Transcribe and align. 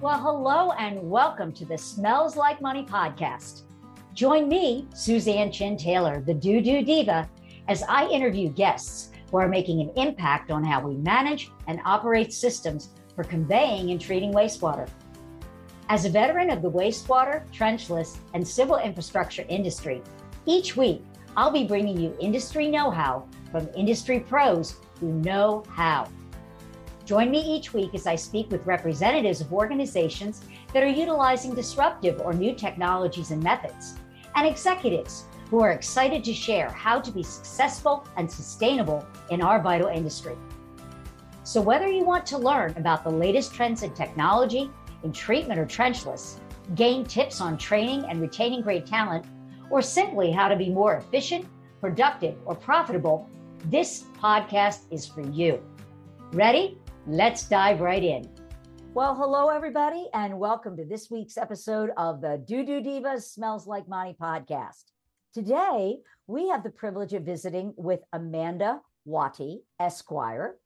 Well, 0.00 0.20
hello 0.20 0.70
and 0.78 1.10
welcome 1.10 1.50
to 1.54 1.64
the 1.64 1.76
Smells 1.76 2.36
Like 2.36 2.60
Money 2.60 2.84
podcast. 2.84 3.62
Join 4.14 4.48
me, 4.48 4.86
Suzanne 4.94 5.50
Chin 5.50 5.76
Taylor, 5.76 6.20
the 6.20 6.34
Doo 6.34 6.60
Doo 6.60 6.84
Diva, 6.84 7.28
as 7.66 7.82
I 7.82 8.06
interview 8.06 8.48
guests 8.48 9.10
who 9.28 9.38
are 9.38 9.48
making 9.48 9.80
an 9.80 9.90
impact 9.96 10.52
on 10.52 10.62
how 10.62 10.86
we 10.86 10.94
manage 10.98 11.50
and 11.66 11.80
operate 11.84 12.32
systems 12.32 12.90
for 13.16 13.24
conveying 13.24 13.90
and 13.90 14.00
treating 14.00 14.32
wastewater. 14.32 14.88
As 15.88 16.04
a 16.04 16.10
veteran 16.10 16.50
of 16.50 16.62
the 16.62 16.70
wastewater, 16.70 17.42
trenchless, 17.50 18.18
and 18.34 18.46
civil 18.46 18.76
infrastructure 18.76 19.44
industry, 19.48 20.00
each 20.46 20.76
week 20.76 21.02
I'll 21.36 21.50
be 21.50 21.64
bringing 21.64 22.00
you 22.00 22.16
industry 22.20 22.68
know 22.68 22.92
how 22.92 23.26
from 23.50 23.68
industry 23.76 24.20
pros 24.20 24.76
who 25.00 25.14
know 25.14 25.64
how. 25.68 26.06
Join 27.08 27.30
me 27.30 27.40
each 27.40 27.72
week 27.72 27.94
as 27.94 28.06
I 28.06 28.16
speak 28.16 28.50
with 28.50 28.66
representatives 28.66 29.40
of 29.40 29.50
organizations 29.50 30.42
that 30.74 30.82
are 30.82 30.86
utilizing 30.86 31.54
disruptive 31.54 32.20
or 32.20 32.34
new 32.34 32.54
technologies 32.54 33.30
and 33.30 33.42
methods, 33.42 33.94
and 34.36 34.46
executives 34.46 35.24
who 35.48 35.60
are 35.60 35.70
excited 35.70 36.22
to 36.24 36.34
share 36.34 36.68
how 36.68 37.00
to 37.00 37.10
be 37.10 37.22
successful 37.22 38.06
and 38.18 38.30
sustainable 38.30 39.06
in 39.30 39.40
our 39.40 39.58
vital 39.58 39.88
industry. 39.88 40.36
So, 41.44 41.62
whether 41.62 41.88
you 41.88 42.04
want 42.04 42.26
to 42.26 42.36
learn 42.36 42.74
about 42.76 43.04
the 43.04 43.10
latest 43.10 43.54
trends 43.54 43.82
in 43.82 43.94
technology, 43.94 44.70
in 45.02 45.10
treatment 45.10 45.58
or 45.58 45.64
trenchless, 45.64 46.40
gain 46.74 47.06
tips 47.06 47.40
on 47.40 47.56
training 47.56 48.04
and 48.04 48.20
retaining 48.20 48.60
great 48.60 48.84
talent, 48.84 49.24
or 49.70 49.80
simply 49.80 50.30
how 50.30 50.46
to 50.46 50.56
be 50.56 50.68
more 50.68 50.96
efficient, 50.96 51.46
productive, 51.80 52.36
or 52.44 52.54
profitable, 52.54 53.30
this 53.64 54.04
podcast 54.20 54.80
is 54.90 55.06
for 55.06 55.22
you. 55.22 55.62
Ready? 56.34 56.78
Let's 57.10 57.44
dive 57.44 57.80
right 57.80 58.04
in. 58.04 58.30
Well, 58.92 59.14
hello, 59.14 59.48
everybody, 59.48 60.10
and 60.12 60.38
welcome 60.38 60.76
to 60.76 60.84
this 60.84 61.10
week's 61.10 61.38
episode 61.38 61.88
of 61.96 62.20
the 62.20 62.44
Doo 62.46 62.66
Doo 62.66 62.82
Divas 62.82 63.22
Smells 63.22 63.66
Like 63.66 63.88
Money 63.88 64.14
podcast. 64.20 64.92
Today, 65.32 66.00
we 66.26 66.50
have 66.50 66.62
the 66.62 66.68
privilege 66.68 67.14
of 67.14 67.22
visiting 67.22 67.72
with 67.78 68.00
Amanda 68.12 68.82
Wuoti, 69.06 69.60
Esquire, 69.80 70.56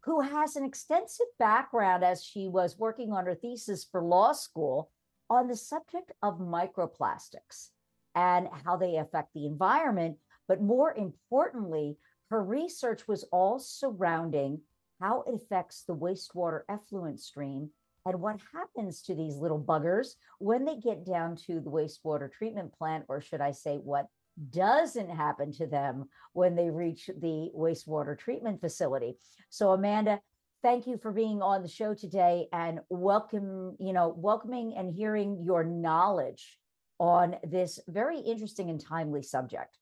who 0.00 0.22
has 0.22 0.56
an 0.56 0.64
extensive 0.64 1.26
background 1.38 2.02
as 2.02 2.24
she 2.24 2.48
was 2.48 2.78
working 2.78 3.12
on 3.12 3.26
her 3.26 3.34
thesis 3.34 3.84
for 3.84 4.02
law 4.02 4.32
school 4.32 4.90
on 5.28 5.48
the 5.48 5.56
subject 5.56 6.12
of 6.22 6.38
microplastics 6.38 7.68
and 8.14 8.48
how 8.64 8.74
they 8.74 8.96
affect 8.96 9.34
the 9.34 9.44
environment. 9.44 10.16
But 10.48 10.62
more 10.62 10.94
importantly, 10.94 11.98
her 12.30 12.42
research 12.42 13.06
was 13.06 13.24
all 13.24 13.58
surrounding 13.58 14.62
how 15.00 15.22
it 15.26 15.34
affects 15.34 15.84
the 15.84 15.94
wastewater 15.94 16.62
effluent 16.68 17.20
stream 17.20 17.70
and 18.06 18.20
what 18.20 18.40
happens 18.54 19.02
to 19.02 19.14
these 19.14 19.36
little 19.36 19.60
buggers 19.60 20.14
when 20.38 20.64
they 20.64 20.76
get 20.76 21.04
down 21.04 21.36
to 21.36 21.60
the 21.60 21.70
wastewater 21.70 22.30
treatment 22.30 22.72
plant, 22.72 23.04
or 23.08 23.20
should 23.20 23.40
I 23.40 23.52
say, 23.52 23.76
what 23.76 24.06
doesn't 24.50 25.10
happen 25.10 25.52
to 25.52 25.66
them 25.66 26.08
when 26.32 26.54
they 26.54 26.70
reach 26.70 27.10
the 27.20 27.50
wastewater 27.54 28.18
treatment 28.18 28.60
facility. 28.60 29.16
So, 29.50 29.72
Amanda, 29.72 30.20
thank 30.62 30.86
you 30.86 30.96
for 30.96 31.12
being 31.12 31.42
on 31.42 31.62
the 31.62 31.68
show 31.68 31.94
today 31.94 32.46
and 32.52 32.80
welcome, 32.88 33.76
you 33.78 33.92
know, 33.92 34.14
welcoming 34.16 34.74
and 34.76 34.94
hearing 34.94 35.42
your 35.44 35.64
knowledge 35.64 36.58
on 36.98 37.36
this 37.42 37.80
very 37.88 38.20
interesting 38.20 38.70
and 38.70 38.80
timely 38.80 39.22
subject 39.22 39.78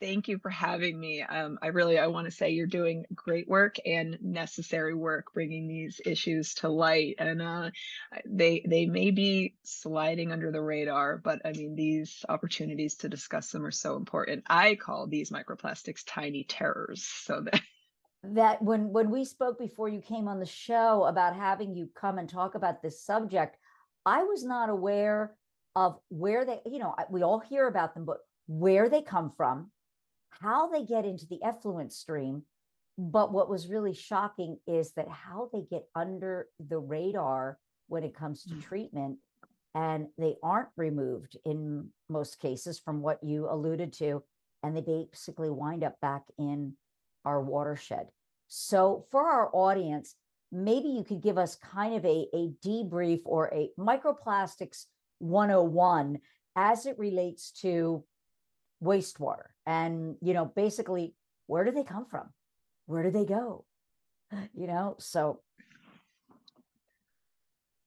thank 0.00 0.28
you 0.28 0.38
for 0.38 0.50
having 0.50 0.98
me. 0.98 1.22
Um, 1.22 1.58
I 1.62 1.68
really 1.68 1.98
I 1.98 2.06
want 2.08 2.26
to 2.26 2.30
say 2.30 2.50
you're 2.50 2.66
doing 2.66 3.04
great 3.14 3.48
work 3.48 3.76
and 3.86 4.18
necessary 4.20 4.94
work 4.94 5.32
bringing 5.34 5.68
these 5.68 6.00
issues 6.04 6.54
to 6.56 6.68
light. 6.68 7.16
And 7.18 7.40
uh, 7.40 7.70
they 8.26 8.64
they 8.68 8.86
may 8.86 9.10
be 9.10 9.54
sliding 9.62 10.32
under 10.32 10.50
the 10.50 10.60
radar, 10.60 11.18
but 11.18 11.40
I 11.44 11.52
mean 11.52 11.74
these 11.74 12.24
opportunities 12.28 12.96
to 12.96 13.08
discuss 13.08 13.50
them 13.50 13.64
are 13.64 13.70
so 13.70 13.96
important. 13.96 14.44
I 14.48 14.74
call 14.74 15.06
these 15.06 15.30
microplastics 15.30 16.02
tiny 16.06 16.44
terrors. 16.44 17.04
So 17.04 17.42
that 17.42 17.60
that 18.34 18.62
when 18.62 18.92
when 18.92 19.10
we 19.10 19.24
spoke 19.24 19.58
before 19.58 19.88
you 19.88 20.00
came 20.00 20.28
on 20.28 20.40
the 20.40 20.46
show 20.46 21.04
about 21.04 21.36
having 21.36 21.74
you 21.74 21.88
come 21.94 22.18
and 22.18 22.28
talk 22.28 22.54
about 22.54 22.82
this 22.82 23.02
subject, 23.02 23.56
I 24.06 24.24
was 24.24 24.44
not 24.44 24.70
aware 24.70 25.34
of 25.76 25.98
where 26.08 26.44
they, 26.44 26.60
you 26.66 26.78
know, 26.78 26.94
we 27.10 27.22
all 27.22 27.40
hear 27.40 27.66
about 27.66 27.94
them, 27.94 28.04
but 28.04 28.18
where 28.46 28.88
they 28.88 29.02
come 29.02 29.32
from, 29.36 29.70
how 30.40 30.68
they 30.68 30.84
get 30.84 31.04
into 31.04 31.26
the 31.26 31.42
effluent 31.42 31.92
stream. 31.92 32.42
But 32.96 33.32
what 33.32 33.50
was 33.50 33.68
really 33.68 33.94
shocking 33.94 34.58
is 34.66 34.92
that 34.92 35.08
how 35.08 35.50
they 35.52 35.62
get 35.62 35.84
under 35.94 36.48
the 36.60 36.78
radar 36.78 37.58
when 37.88 38.04
it 38.04 38.14
comes 38.14 38.44
to 38.44 38.54
mm. 38.54 38.62
treatment 38.62 39.18
and 39.74 40.06
they 40.16 40.36
aren't 40.42 40.68
removed 40.76 41.36
in 41.44 41.88
most 42.08 42.38
cases 42.38 42.78
from 42.78 43.02
what 43.02 43.22
you 43.22 43.48
alluded 43.50 43.92
to 43.94 44.22
and 44.62 44.76
they 44.76 44.80
basically 44.80 45.50
wind 45.50 45.84
up 45.84 46.00
back 46.00 46.22
in 46.38 46.74
our 47.24 47.40
watershed 47.40 48.06
so 48.46 49.06
for 49.10 49.28
our 49.28 49.50
audience 49.52 50.14
maybe 50.52 50.88
you 50.88 51.02
could 51.02 51.20
give 51.20 51.38
us 51.38 51.56
kind 51.56 51.94
of 51.96 52.04
a, 52.04 52.26
a 52.34 52.50
debrief 52.64 53.20
or 53.24 53.52
a 53.52 53.70
microplastics 53.78 54.84
101 55.18 56.18
as 56.56 56.86
it 56.86 56.98
relates 56.98 57.50
to 57.50 58.04
wastewater 58.82 59.53
and 59.66 60.16
you 60.20 60.34
know 60.34 60.44
basically 60.44 61.14
where 61.46 61.64
do 61.64 61.70
they 61.70 61.84
come 61.84 62.06
from 62.06 62.28
where 62.86 63.02
do 63.02 63.10
they 63.10 63.24
go 63.24 63.64
you 64.54 64.66
know 64.66 64.96
so 64.98 65.40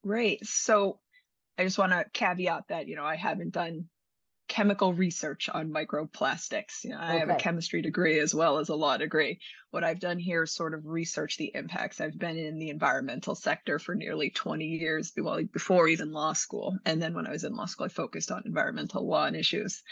great 0.03 0.45
so 0.45 0.99
i 1.57 1.63
just 1.63 1.77
want 1.77 1.91
to 1.91 2.05
caveat 2.13 2.63
that 2.69 2.87
you 2.87 2.95
know 2.95 3.05
i 3.05 3.15
haven't 3.15 3.51
done 3.51 3.85
chemical 4.47 4.93
research 4.93 5.49
on 5.49 5.71
microplastics. 5.71 6.83
You 6.83 6.91
know, 6.91 6.99
I 6.99 7.09
okay. 7.09 7.19
have 7.19 7.29
a 7.29 7.35
chemistry 7.35 7.81
degree 7.81 8.19
as 8.19 8.33
well 8.33 8.57
as 8.57 8.69
a 8.69 8.75
law 8.75 8.97
degree. 8.97 9.39
What 9.71 9.83
I've 9.83 9.99
done 9.99 10.17
here 10.17 10.43
is 10.43 10.53
sort 10.53 10.73
of 10.73 10.85
research 10.85 11.37
the 11.37 11.51
impacts. 11.53 11.99
I've 11.99 12.17
been 12.17 12.37
in 12.37 12.57
the 12.57 12.69
environmental 12.69 13.35
sector 13.35 13.79
for 13.79 13.95
nearly 13.95 14.29
20 14.29 14.65
years, 14.65 15.11
well, 15.17 15.43
before 15.43 15.89
even 15.89 16.13
law 16.13 16.33
school. 16.33 16.77
And 16.85 17.01
then 17.01 17.13
when 17.13 17.27
I 17.27 17.31
was 17.31 17.43
in 17.43 17.55
law 17.55 17.65
school, 17.65 17.85
I 17.85 17.89
focused 17.89 18.31
on 18.31 18.43
environmental 18.45 19.05
law 19.05 19.25
and 19.25 19.35
issues. 19.35 19.83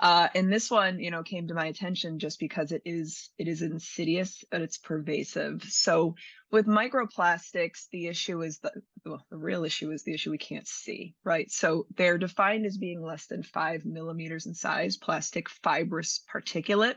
Uh, 0.00 0.28
and 0.34 0.52
this 0.52 0.70
one, 0.70 1.00
you 1.00 1.10
know, 1.10 1.22
came 1.22 1.48
to 1.48 1.54
my 1.54 1.66
attention 1.66 2.18
just 2.18 2.38
because 2.38 2.70
it 2.70 2.82
is 2.84 3.30
it 3.36 3.48
is 3.48 3.62
insidious, 3.62 4.44
but 4.50 4.60
it's 4.60 4.78
pervasive. 4.78 5.64
So 5.64 6.14
with 6.52 6.66
microplastics, 6.66 7.88
the 7.90 8.06
issue 8.06 8.42
is 8.42 8.58
the 8.60 8.72
well, 9.04 9.26
the 9.30 9.38
real 9.38 9.64
issue 9.64 9.90
is 9.90 10.04
the 10.04 10.14
issue 10.14 10.30
we 10.30 10.38
can't 10.38 10.68
see, 10.68 11.14
right? 11.24 11.50
So 11.50 11.86
they're 11.96 12.18
defined 12.18 12.66
as 12.66 12.78
being 12.78 13.02
less 13.02 13.26
than 13.26 13.42
five 13.42 13.84
millimeters 13.84 14.46
in 14.46 14.54
size, 14.54 14.96
plastic 14.96 15.48
fibrous 15.48 16.24
particulate. 16.32 16.96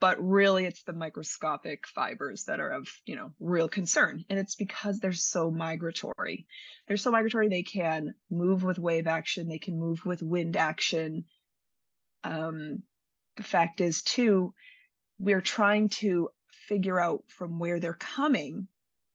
But 0.00 0.22
really, 0.22 0.64
it's 0.66 0.82
the 0.82 0.92
microscopic 0.92 1.86
fibers 1.86 2.44
that 2.44 2.60
are 2.60 2.70
of 2.70 2.88
you 3.04 3.16
know 3.16 3.32
real 3.40 3.68
concern, 3.68 4.24
and 4.28 4.38
it's 4.38 4.54
because 4.54 4.98
they're 4.98 5.12
so 5.12 5.50
migratory. 5.50 6.46
They're 6.86 6.96
so 6.96 7.10
migratory 7.10 7.48
they 7.48 7.62
can 7.62 8.14
move 8.30 8.62
with 8.62 8.78
wave 8.78 9.06
action, 9.06 9.48
they 9.48 9.58
can 9.58 9.78
move 9.78 10.04
with 10.04 10.22
wind 10.22 10.56
action. 10.56 11.24
Um, 12.24 12.82
the 13.36 13.42
fact 13.42 13.80
is, 13.80 14.02
too, 14.02 14.54
we're 15.18 15.42
trying 15.42 15.88
to 15.88 16.30
figure 16.68 16.98
out 16.98 17.24
from 17.28 17.58
where 17.58 17.80
they're 17.80 17.94
coming 17.94 18.68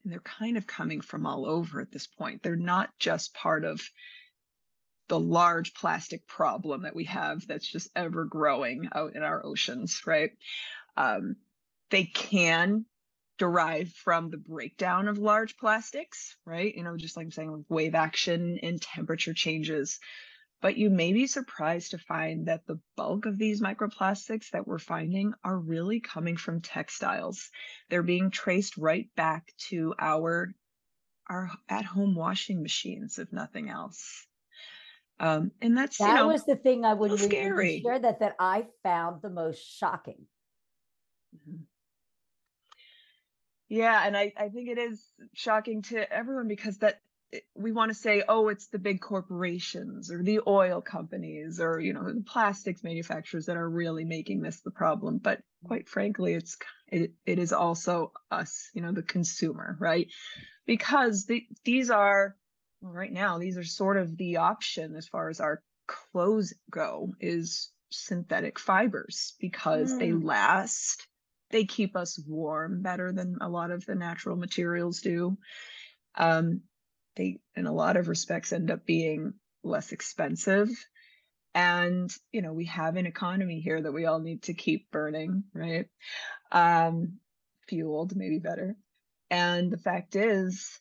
and 0.03 0.11
they're 0.11 0.19
kind 0.19 0.57
of 0.57 0.65
coming 0.67 1.01
from 1.01 1.25
all 1.25 1.45
over 1.45 1.81
at 1.81 1.91
this 1.91 2.07
point 2.07 2.41
they're 2.41 2.55
not 2.55 2.89
just 2.97 3.33
part 3.33 3.65
of 3.65 3.81
the 5.11 5.19
large 5.19 5.73
plastic 5.73 6.25
problem 6.25 6.83
that 6.83 6.95
we 6.95 7.03
have 7.03 7.45
that's 7.45 7.67
just 7.67 7.89
ever 7.97 8.23
growing 8.23 8.87
out 8.95 9.13
in 9.13 9.23
our 9.23 9.45
oceans 9.45 10.03
right 10.07 10.31
um, 10.95 11.35
they 11.89 12.05
can 12.05 12.85
derive 13.37 13.91
from 13.91 14.29
the 14.29 14.37
breakdown 14.37 15.09
of 15.09 15.17
large 15.17 15.57
plastics 15.57 16.37
right 16.45 16.73
you 16.75 16.83
know 16.83 16.95
just 16.95 17.17
like 17.17 17.25
i'm 17.25 17.31
saying 17.31 17.65
wave 17.67 17.93
action 17.93 18.57
and 18.63 18.81
temperature 18.81 19.33
changes 19.33 19.99
but 20.61 20.77
you 20.77 20.89
may 20.89 21.11
be 21.11 21.27
surprised 21.27 21.91
to 21.91 21.97
find 21.97 22.47
that 22.47 22.65
the 22.65 22.79
bulk 22.95 23.25
of 23.25 23.37
these 23.37 23.61
microplastics 23.61 24.51
that 24.51 24.65
we're 24.65 24.79
finding 24.79 25.33
are 25.43 25.57
really 25.57 25.99
coming 25.99 26.37
from 26.37 26.61
textiles. 26.61 27.49
They're 27.89 28.03
being 28.03 28.29
traced 28.29 28.77
right 28.77 29.09
back 29.15 29.51
to 29.69 29.95
our 29.97 30.53
our 31.27 31.49
at-home 31.67 32.13
washing 32.13 32.61
machines, 32.61 33.17
if 33.17 33.33
nothing 33.33 33.69
else. 33.69 34.27
Um, 35.21 35.51
and 35.61 35.77
that's 35.77 35.99
that 35.99 36.07
you 36.07 36.15
know, 36.15 36.27
was 36.27 36.45
the 36.45 36.55
thing 36.55 36.83
I 36.83 36.95
would 36.95 37.11
really 37.11 37.81
share 37.81 37.99
that 37.99 38.21
that 38.21 38.35
I 38.39 38.65
found 38.81 39.21
the 39.21 39.29
most 39.29 39.59
shocking. 39.77 40.25
Mm-hmm. 41.35 41.61
Yeah, 43.69 44.01
and 44.05 44.17
I, 44.17 44.33
I 44.35 44.49
think 44.49 44.67
it 44.67 44.79
is 44.79 45.01
shocking 45.33 45.83
to 45.83 46.11
everyone 46.11 46.47
because 46.47 46.79
that 46.79 46.99
we 47.55 47.71
want 47.71 47.89
to 47.89 47.95
say, 47.95 48.23
oh, 48.27 48.49
it's 48.49 48.67
the 48.67 48.79
big 48.79 48.99
corporations 48.99 50.11
or 50.11 50.23
the 50.23 50.41
oil 50.45 50.81
companies 50.81 51.61
or, 51.61 51.79
you 51.79 51.93
know, 51.93 52.03
the 52.03 52.23
plastics 52.25 52.83
manufacturers 52.83 53.45
that 53.45 53.57
are 53.57 53.69
really 53.69 54.03
making 54.03 54.41
this 54.41 54.61
the 54.61 54.71
problem. 54.71 55.19
But 55.19 55.41
quite 55.63 55.87
frankly, 55.87 56.33
it's, 56.33 56.57
it, 56.87 57.13
it 57.25 57.39
is 57.39 57.53
also 57.53 58.11
us, 58.29 58.69
you 58.73 58.81
know, 58.81 58.91
the 58.91 59.03
consumer, 59.03 59.77
right? 59.79 60.07
Because 60.65 61.25
the, 61.25 61.45
these 61.63 61.89
are, 61.89 62.35
well, 62.81 62.93
right 62.93 63.11
now, 63.11 63.37
these 63.37 63.57
are 63.57 63.63
sort 63.63 63.97
of 63.97 64.17
the 64.17 64.37
option 64.37 64.95
as 64.95 65.07
far 65.07 65.29
as 65.29 65.39
our 65.39 65.61
clothes 65.87 66.53
go 66.69 67.13
is 67.19 67.71
synthetic 67.91 68.57
fibers 68.57 69.33
because 69.39 69.93
mm. 69.93 69.99
they 69.99 70.11
last. 70.11 71.07
They 71.51 71.65
keep 71.65 71.97
us 71.97 72.17
warm 72.25 72.81
better 72.81 73.11
than 73.11 73.37
a 73.41 73.49
lot 73.49 73.71
of 73.71 73.85
the 73.85 73.95
natural 73.95 74.37
materials 74.37 75.01
do. 75.01 75.37
Um, 76.15 76.61
they 77.15 77.39
in 77.55 77.67
a 77.67 77.73
lot 77.73 77.97
of 77.97 78.07
respects 78.07 78.53
end 78.53 78.71
up 78.71 78.85
being 78.85 79.33
less 79.63 79.91
expensive. 79.91 80.69
And 81.53 82.09
you 82.31 82.41
know 82.41 82.53
we 82.53 82.65
have 82.65 82.95
an 82.95 83.05
economy 83.05 83.59
here 83.59 83.81
that 83.81 83.91
we 83.91 84.05
all 84.05 84.19
need 84.19 84.43
to 84.43 84.53
keep 84.53 84.89
burning 84.91 85.43
right? 85.53 85.87
Um 86.51 87.19
fueled 87.67 88.15
maybe 88.15 88.39
better. 88.39 88.77
And 89.29 89.71
the 89.71 89.77
fact 89.77 90.15
is 90.15 90.79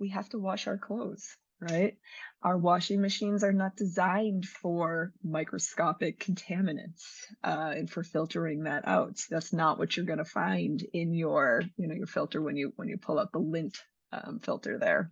we 0.00 0.08
have 0.08 0.28
to 0.28 0.38
wash 0.38 0.66
our 0.66 0.78
clothes 0.78 1.36
right 1.60 1.96
our 2.42 2.56
washing 2.56 3.02
machines 3.02 3.44
are 3.44 3.52
not 3.52 3.76
designed 3.76 4.46
for 4.46 5.12
microscopic 5.22 6.18
contaminants 6.18 7.04
uh, 7.44 7.72
and 7.76 7.90
for 7.90 8.02
filtering 8.02 8.64
that 8.64 8.88
out 8.88 9.20
that's 9.30 9.52
not 9.52 9.78
what 9.78 9.96
you're 9.96 10.06
going 10.06 10.18
to 10.18 10.24
find 10.24 10.82
in 10.94 11.12
your 11.12 11.62
you 11.76 11.86
know 11.86 11.94
your 11.94 12.06
filter 12.06 12.40
when 12.40 12.56
you 12.56 12.72
when 12.76 12.88
you 12.88 12.96
pull 12.96 13.18
out 13.18 13.30
the 13.32 13.38
lint 13.38 13.76
um, 14.12 14.40
filter 14.42 14.78
there 14.78 15.10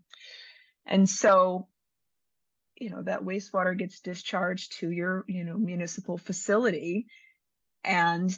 and 0.89 1.09
so, 1.09 1.69
you 2.77 2.91
know, 2.91 3.03
that 3.03 3.23
wastewater 3.23 3.77
gets 3.77 4.01
discharged 4.01 4.79
to 4.81 4.91
your, 4.91 5.25
you 5.29 5.45
know, 5.45 5.59
municipal 5.59 6.17
facility. 6.17 7.07
And 7.85 8.37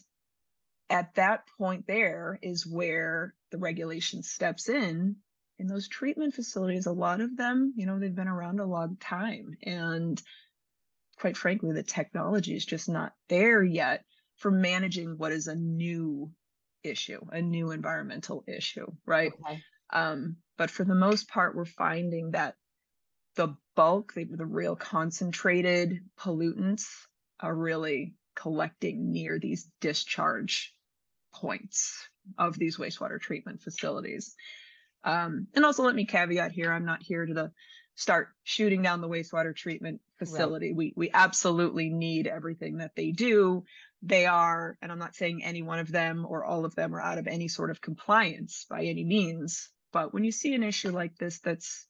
at 0.90 1.14
that 1.14 1.44
point 1.56 1.86
there 1.86 2.38
is 2.42 2.66
where 2.66 3.34
the 3.52 3.58
regulation 3.58 4.24
steps 4.24 4.68
in. 4.68 5.16
In 5.60 5.66
those 5.66 5.88
treatment 5.88 6.34
facilities, 6.34 6.86
a 6.86 6.92
lot 6.92 7.20
of 7.20 7.36
them, 7.36 7.74
you 7.76 7.84
know, 7.84 7.98
they've 7.98 8.14
been 8.14 8.28
around 8.28 8.60
a 8.60 8.64
long 8.64 8.96
time. 8.96 9.58
And 9.62 10.20
quite 11.18 11.36
frankly, 11.36 11.72
the 11.72 11.82
technology 11.82 12.56
is 12.56 12.64
just 12.64 12.88
not 12.88 13.12
there 13.28 13.62
yet 13.62 14.04
for 14.36 14.50
managing 14.50 15.18
what 15.18 15.32
is 15.32 15.48
a 15.48 15.54
new 15.54 16.32
issue, 16.82 17.20
a 17.30 17.42
new 17.42 17.72
environmental 17.72 18.42
issue, 18.46 18.86
right? 19.04 19.32
Okay. 19.44 19.60
Um, 19.92 20.36
but 20.56 20.70
for 20.70 20.84
the 20.84 20.94
most 20.94 21.28
part, 21.28 21.54
we're 21.54 21.66
finding 21.66 22.30
that 22.30 22.54
the 23.36 23.54
bulk, 23.76 24.14
the, 24.14 24.24
the 24.24 24.46
real 24.46 24.76
concentrated 24.76 26.00
pollutants 26.18 26.86
are 27.38 27.54
really 27.54 28.14
collecting 28.34 29.12
near 29.12 29.38
these 29.38 29.68
discharge 29.82 30.74
points 31.34 32.08
of 32.38 32.58
these 32.58 32.78
wastewater 32.78 33.20
treatment 33.20 33.60
facilities. 33.60 34.34
Um, 35.04 35.46
and 35.54 35.64
also 35.64 35.82
let 35.82 35.94
me 35.94 36.04
caveat 36.04 36.52
here, 36.52 36.72
I'm 36.72 36.84
not 36.84 37.02
here 37.02 37.24
to 37.24 37.34
the, 37.34 37.52
start 38.00 38.28
shooting 38.44 38.82
down 38.82 39.02
the 39.02 39.08
wastewater 39.08 39.54
treatment 39.54 40.00
facility. 40.18 40.68
Right. 40.68 40.76
We 40.76 40.92
we 40.96 41.10
absolutely 41.12 41.90
need 41.90 42.26
everything 42.26 42.78
that 42.78 42.96
they 42.96 43.10
do. 43.10 43.64
They 44.02 44.24
are, 44.24 44.78
and 44.80 44.90
I'm 44.90 44.98
not 44.98 45.14
saying 45.14 45.44
any 45.44 45.62
one 45.62 45.78
of 45.78 45.92
them 45.92 46.26
or 46.26 46.44
all 46.44 46.64
of 46.64 46.74
them 46.74 46.94
are 46.94 47.00
out 47.00 47.18
of 47.18 47.26
any 47.26 47.48
sort 47.48 47.70
of 47.70 47.82
compliance 47.82 48.64
by 48.70 48.84
any 48.84 49.04
means, 49.04 49.68
but 49.92 50.14
when 50.14 50.24
you 50.24 50.32
see 50.32 50.54
an 50.54 50.62
issue 50.62 50.90
like 50.90 51.16
this 51.18 51.40
that's 51.40 51.86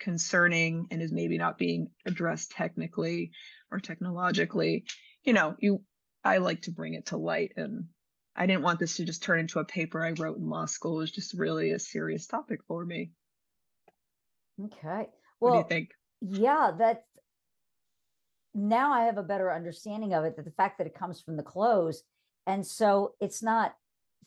concerning 0.00 0.88
and 0.90 1.00
is 1.00 1.12
maybe 1.12 1.38
not 1.38 1.58
being 1.58 1.90
addressed 2.04 2.50
technically 2.50 3.30
or 3.70 3.78
technologically, 3.78 4.84
you 5.22 5.32
know, 5.32 5.54
you 5.60 5.82
I 6.24 6.38
like 6.38 6.62
to 6.62 6.72
bring 6.72 6.94
it 6.94 7.06
to 7.06 7.16
light 7.16 7.52
and 7.56 7.84
I 8.34 8.46
didn't 8.46 8.62
want 8.62 8.78
this 8.78 8.96
to 8.96 9.04
just 9.04 9.22
turn 9.22 9.40
into 9.40 9.58
a 9.58 9.64
paper 9.64 10.04
I 10.04 10.12
wrote 10.12 10.38
in 10.38 10.48
law 10.48 10.64
school. 10.64 10.96
It 10.96 11.02
was 11.02 11.10
just 11.10 11.34
really 11.34 11.72
a 11.72 11.78
serious 11.78 12.26
topic 12.26 12.60
for 12.66 12.84
me. 12.84 13.10
Okay. 14.64 15.08
Well, 15.40 15.52
what 15.52 15.52
do 15.52 15.58
you 15.58 15.64
think? 15.68 15.90
Yeah, 16.20 16.70
that 16.78 17.04
now 18.54 18.92
I 18.92 19.04
have 19.04 19.18
a 19.18 19.22
better 19.22 19.52
understanding 19.52 20.14
of 20.14 20.24
it 20.24 20.36
that 20.36 20.44
the 20.44 20.50
fact 20.52 20.78
that 20.78 20.86
it 20.86 20.94
comes 20.94 21.20
from 21.20 21.36
the 21.36 21.42
clothes. 21.42 22.02
And 22.46 22.66
so 22.66 23.14
it's 23.20 23.42
not, 23.42 23.74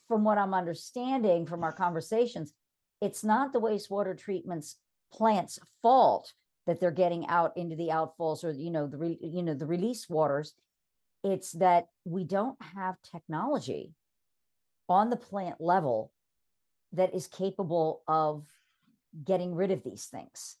from 0.08 0.24
what 0.24 0.38
I'm 0.38 0.54
understanding 0.54 1.46
from 1.46 1.64
our 1.64 1.72
conversations, 1.72 2.52
it's 3.00 3.24
not 3.24 3.52
the 3.52 3.60
wastewater 3.60 4.16
treatment's 4.16 4.76
plant's 5.12 5.58
fault 5.82 6.32
that 6.66 6.80
they're 6.80 6.90
getting 6.90 7.26
out 7.28 7.56
into 7.56 7.76
the 7.76 7.88
outfalls 7.88 8.42
or 8.42 8.50
you 8.50 8.70
know 8.70 8.86
the 8.86 8.96
re, 8.96 9.18
you 9.20 9.42
know 9.42 9.54
the 9.54 9.66
release 9.66 10.08
waters 10.08 10.54
it's 11.32 11.52
that 11.52 11.88
we 12.04 12.24
don't 12.24 12.56
have 12.74 12.96
technology 13.02 13.92
on 14.88 15.10
the 15.10 15.16
plant 15.16 15.60
level 15.60 16.12
that 16.92 17.14
is 17.14 17.26
capable 17.26 18.02
of 18.06 18.44
getting 19.24 19.54
rid 19.54 19.70
of 19.70 19.82
these 19.82 20.06
things 20.06 20.56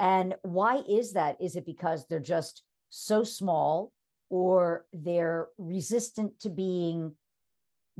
and 0.00 0.34
why 0.42 0.82
is 0.88 1.12
that 1.12 1.36
is 1.40 1.56
it 1.56 1.66
because 1.66 2.06
they're 2.06 2.20
just 2.20 2.62
so 2.90 3.24
small 3.24 3.92
or 4.30 4.86
they're 4.92 5.48
resistant 5.58 6.38
to 6.40 6.50
being 6.50 7.12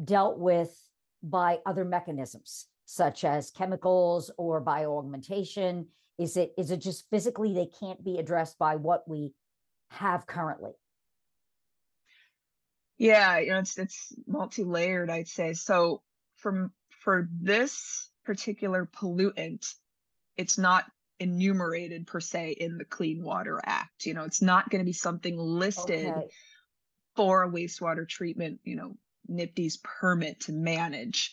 dealt 0.02 0.38
with 0.38 0.76
by 1.22 1.58
other 1.66 1.84
mechanisms 1.84 2.66
such 2.84 3.24
as 3.24 3.50
chemicals 3.50 4.30
or 4.38 4.64
bioaugmentation? 4.64 5.86
Is 6.18 6.36
it 6.36 6.52
is 6.56 6.70
it 6.70 6.80
just 6.80 7.08
physically 7.10 7.52
they 7.52 7.66
can't 7.66 8.02
be 8.04 8.18
addressed 8.18 8.58
by 8.58 8.76
what 8.76 9.08
we 9.08 9.34
have 9.90 10.26
currently? 10.26 10.72
Yeah, 12.98 13.38
you 13.38 13.52
know, 13.52 13.60
it's 13.60 13.78
it's 13.78 14.12
multi-layered, 14.26 15.08
I'd 15.08 15.28
say. 15.28 15.54
So 15.54 16.02
from 16.36 16.72
for 17.00 17.28
this 17.40 18.10
particular 18.24 18.86
pollutant, 18.86 19.72
it's 20.36 20.58
not 20.58 20.84
enumerated 21.20 22.06
per 22.06 22.20
se 22.20 22.56
in 22.60 22.76
the 22.76 22.84
Clean 22.84 23.22
Water 23.22 23.60
Act. 23.64 24.04
You 24.04 24.14
know, 24.14 24.24
it's 24.24 24.42
not 24.42 24.68
going 24.68 24.80
to 24.80 24.86
be 24.86 24.92
something 24.92 25.36
listed 25.38 26.08
okay. 26.08 26.26
for 27.16 27.44
a 27.44 27.50
wastewater 27.50 28.08
treatment, 28.08 28.60
you 28.64 28.76
know, 28.76 28.96
NPDES 29.30 29.82
permit 29.82 30.40
to 30.40 30.52
manage. 30.52 31.32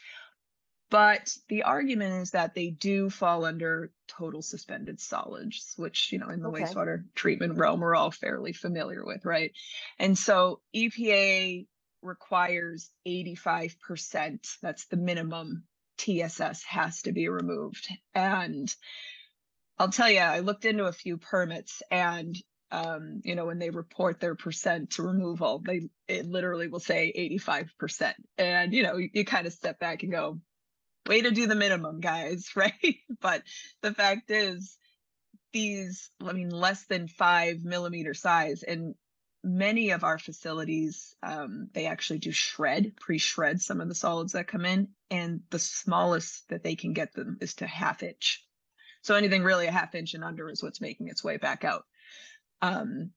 But 0.90 1.36
the 1.50 1.64
argument 1.64 2.22
is 2.22 2.32
that 2.32 2.54
they 2.54 2.70
do 2.70 3.10
fall 3.10 3.44
under 3.44 3.92
total 4.08 4.42
suspended 4.42 5.00
solids, 5.02 5.74
which, 5.78 6.12
you 6.12 6.20
know, 6.20 6.30
in 6.30 6.42
the 6.42 6.50
okay. 6.50 6.64
wastewater 6.64 7.04
treatment 7.16 7.58
realm, 7.58 7.80
we're 7.80 7.96
all 7.96 8.12
fairly 8.12 8.54
familiar 8.54 9.04
with, 9.04 9.26
right? 9.26 9.52
And 9.98 10.18
so 10.18 10.62
EPA 10.76 11.66
requires 12.04 12.90
85%, 13.08 14.48
that's 14.62 14.86
the 14.86 14.98
minimum 14.98 15.64
TSS 15.98 16.64
has 16.64 17.02
to 17.04 17.12
be 17.12 17.30
removed. 17.30 17.88
And 18.14 18.74
I'll 19.80 19.90
tell 19.90 20.10
you, 20.10 20.20
I 20.20 20.40
looked 20.40 20.66
into 20.66 20.86
a 20.86 20.94
few 20.94 21.18
permits 21.18 21.82
and 21.90 22.38
um, 22.72 23.22
you 23.24 23.36
know, 23.36 23.46
when 23.46 23.60
they 23.60 23.70
report 23.70 24.20
their 24.20 24.36
percent 24.36 24.92
to 24.92 25.04
removal, 25.04 25.62
they 25.66 25.88
it 26.08 26.26
literally 26.26 26.68
will 26.68 26.80
say 26.80 27.14
85%. 27.40 28.14
And 28.38 28.74
you 28.74 28.84
know, 28.84 28.98
you, 28.98 29.10
you 29.14 29.24
kind 29.24 29.48
of 29.48 29.54
step 29.54 29.80
back 29.80 30.04
and 30.04 30.12
go, 30.12 30.40
way 31.08 31.22
to 31.22 31.32
do 31.32 31.48
the 31.48 31.56
minimum, 31.56 32.00
guys, 32.00 32.50
right? 32.56 32.98
but 33.22 33.44
the 33.82 33.94
fact 33.94 34.32
is, 34.32 34.78
these, 35.54 36.10
I 36.26 36.34
mean, 36.34 36.50
less 36.50 36.86
than 36.86 37.08
five 37.08 37.64
millimeter 37.64 38.14
size, 38.14 38.64
and 38.64 38.96
many 39.44 39.92
of 39.92 40.04
our 40.04 40.18
facilities, 40.18 41.16
um, 41.24 41.70
they 41.74 41.86
actually 41.86 42.20
do 42.20 42.32
shred, 42.32 42.94
pre 43.00 43.18
shred 43.18 43.62
some 43.62 43.80
of 43.80 43.88
the 43.88 43.96
solids 43.96 44.34
that 44.34 44.48
come 44.48 44.66
in, 44.66 44.90
and 45.10 45.42
the 45.52 45.60
smallest 45.60 46.50
that 46.50 46.64
they 46.64 46.76
can 46.76 46.94
get 46.94 47.14
them 47.14 47.38
is 47.40 47.54
to 47.56 47.68
half 47.68 48.04
inch. 48.04 48.44
So 49.02 49.16
anything 49.16 49.44
really 49.44 49.68
a 49.68 49.72
half 49.72 49.94
inch 49.96 50.16
and 50.16 50.24
under 50.24 50.50
is 50.50 50.64
what's 50.64 50.82
making 50.82 51.10
its 51.10 51.24
way 51.24 51.38
back 51.38 51.64
out. 51.64 51.86
Um, 52.62 53.12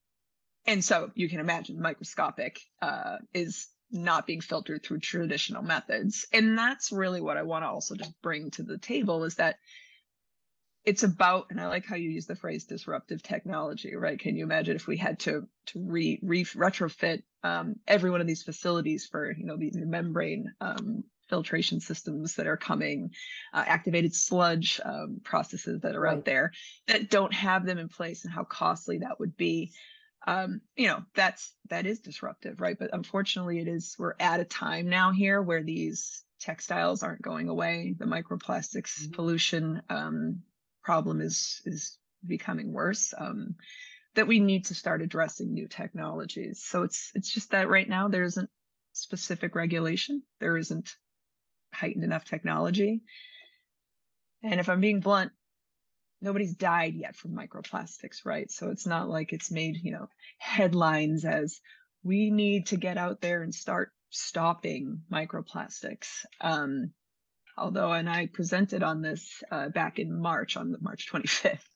and 0.66 0.84
so 0.84 1.10
you 1.14 1.30
can 1.30 1.40
imagine 1.40 1.80
microscopic 1.80 2.60
uh, 2.82 3.16
is 3.32 3.68
not 3.90 4.26
being 4.26 4.40
filtered 4.40 4.82
through 4.82 5.00
traditional 5.00 5.62
methods. 5.62 6.26
And 6.32 6.58
that's 6.58 6.92
really 6.92 7.20
what 7.20 7.36
I 7.36 7.42
want 7.42 7.64
to 7.64 7.68
also 7.68 7.94
just 7.94 8.20
bring 8.22 8.50
to 8.52 8.62
the 8.62 8.78
table 8.78 9.24
is 9.24 9.36
that 9.36 9.56
it's 10.84 11.02
about, 11.02 11.46
and 11.50 11.60
I 11.60 11.68
like 11.68 11.84
how 11.84 11.96
you 11.96 12.08
use 12.08 12.26
the 12.26 12.36
phrase 12.36 12.64
disruptive 12.64 13.22
technology, 13.22 13.94
right? 13.94 14.18
Can 14.18 14.36
you 14.36 14.44
imagine 14.44 14.76
if 14.76 14.86
we 14.86 14.96
had 14.96 15.18
to 15.20 15.46
to 15.66 15.80
re, 15.84 16.18
re 16.22 16.44
retrofit 16.44 17.22
um, 17.42 17.76
every 17.86 18.10
one 18.10 18.20
of 18.20 18.26
these 18.26 18.42
facilities 18.42 19.06
for 19.06 19.32
you 19.32 19.44
know 19.44 19.56
these 19.56 19.76
membrane 19.76 20.52
um, 20.60 21.04
filtration 21.28 21.80
systems 21.80 22.36
that 22.36 22.46
are 22.46 22.56
coming, 22.56 23.10
uh, 23.52 23.64
activated 23.66 24.14
sludge 24.14 24.80
um, 24.84 25.20
processes 25.22 25.82
that 25.82 25.94
are 25.94 26.00
right. 26.00 26.16
out 26.16 26.24
there 26.24 26.52
that 26.86 27.10
don't 27.10 27.34
have 27.34 27.66
them 27.66 27.78
in 27.78 27.88
place, 27.88 28.24
and 28.24 28.32
how 28.32 28.44
costly 28.44 28.98
that 28.98 29.20
would 29.20 29.36
be 29.36 29.72
um, 30.28 30.60
you 30.76 30.88
know, 30.88 31.02
that's 31.14 31.54
that 31.70 31.86
is 31.86 32.00
disruptive, 32.00 32.60
right? 32.60 32.78
But 32.78 32.90
unfortunately, 32.92 33.60
it 33.60 33.68
is 33.68 33.96
we're 33.98 34.12
at 34.20 34.40
a 34.40 34.44
time 34.44 34.90
now 34.90 35.10
here 35.10 35.40
where 35.40 35.62
these 35.62 36.22
textiles 36.38 37.02
aren't 37.02 37.22
going 37.22 37.48
away. 37.48 37.94
The 37.98 38.04
microplastics 38.04 39.00
mm-hmm. 39.00 39.12
pollution 39.12 39.80
um, 39.88 40.42
problem 40.82 41.22
is 41.22 41.62
is 41.64 41.96
becoming 42.26 42.74
worse. 42.74 43.14
Um, 43.16 43.54
that 44.16 44.26
we 44.26 44.38
need 44.38 44.66
to 44.66 44.74
start 44.74 45.00
addressing 45.00 45.54
new 45.54 45.66
technologies. 45.66 46.62
So 46.62 46.82
it's 46.82 47.10
it's 47.14 47.32
just 47.32 47.52
that 47.52 47.70
right 47.70 47.88
now 47.88 48.08
there 48.08 48.24
isn't 48.24 48.50
specific 48.92 49.54
regulation. 49.54 50.22
There 50.40 50.58
isn't 50.58 50.94
heightened 51.72 52.04
enough 52.04 52.26
technology. 52.26 53.00
And 54.42 54.60
if 54.60 54.68
I'm 54.68 54.82
being 54.82 55.00
blunt, 55.00 55.32
nobody's 56.20 56.54
died 56.54 56.94
yet 56.94 57.16
from 57.16 57.32
microplastics, 57.32 58.24
right? 58.24 58.50
So 58.50 58.70
it's 58.70 58.86
not 58.86 59.08
like 59.08 59.32
it's 59.32 59.50
made, 59.50 59.76
you 59.82 59.92
know, 59.92 60.08
headlines 60.38 61.24
as 61.24 61.60
we 62.02 62.30
need 62.30 62.66
to 62.66 62.76
get 62.76 62.98
out 62.98 63.20
there 63.20 63.42
and 63.42 63.54
start 63.54 63.92
stopping 64.10 65.02
microplastics. 65.12 66.24
Um, 66.40 66.92
although, 67.56 67.92
and 67.92 68.08
I 68.08 68.26
presented 68.26 68.82
on 68.82 69.02
this 69.02 69.42
uh, 69.50 69.68
back 69.68 69.98
in 69.98 70.20
March, 70.20 70.56
on 70.56 70.72
the 70.72 70.78
March 70.80 71.08
25th. 71.10 71.60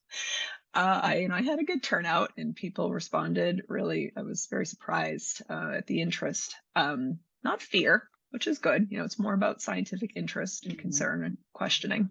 Uh, 0.75 0.99
I, 1.03 1.15
you 1.17 1.27
know, 1.27 1.35
I 1.35 1.43
had 1.43 1.59
a 1.59 1.65
good 1.65 1.83
turnout 1.83 2.31
and 2.35 2.55
people 2.55 2.91
responded. 2.91 3.61
Really, 3.69 4.11
I 4.17 4.23
was 4.23 4.47
very 4.49 4.65
surprised 4.65 5.43
uh, 5.47 5.73
at 5.77 5.85
the 5.85 6.01
interest. 6.01 6.55
Um, 6.75 7.19
not 7.43 7.61
fear, 7.61 8.09
which 8.31 8.47
is 8.47 8.57
good. 8.57 8.87
You 8.89 8.97
know, 8.97 9.05
it's 9.05 9.19
more 9.19 9.35
about 9.35 9.61
scientific 9.61 10.13
interest 10.15 10.65
and 10.65 10.73
mm-hmm. 10.73 10.81
concern 10.81 11.23
and 11.23 11.37
questioning. 11.53 12.09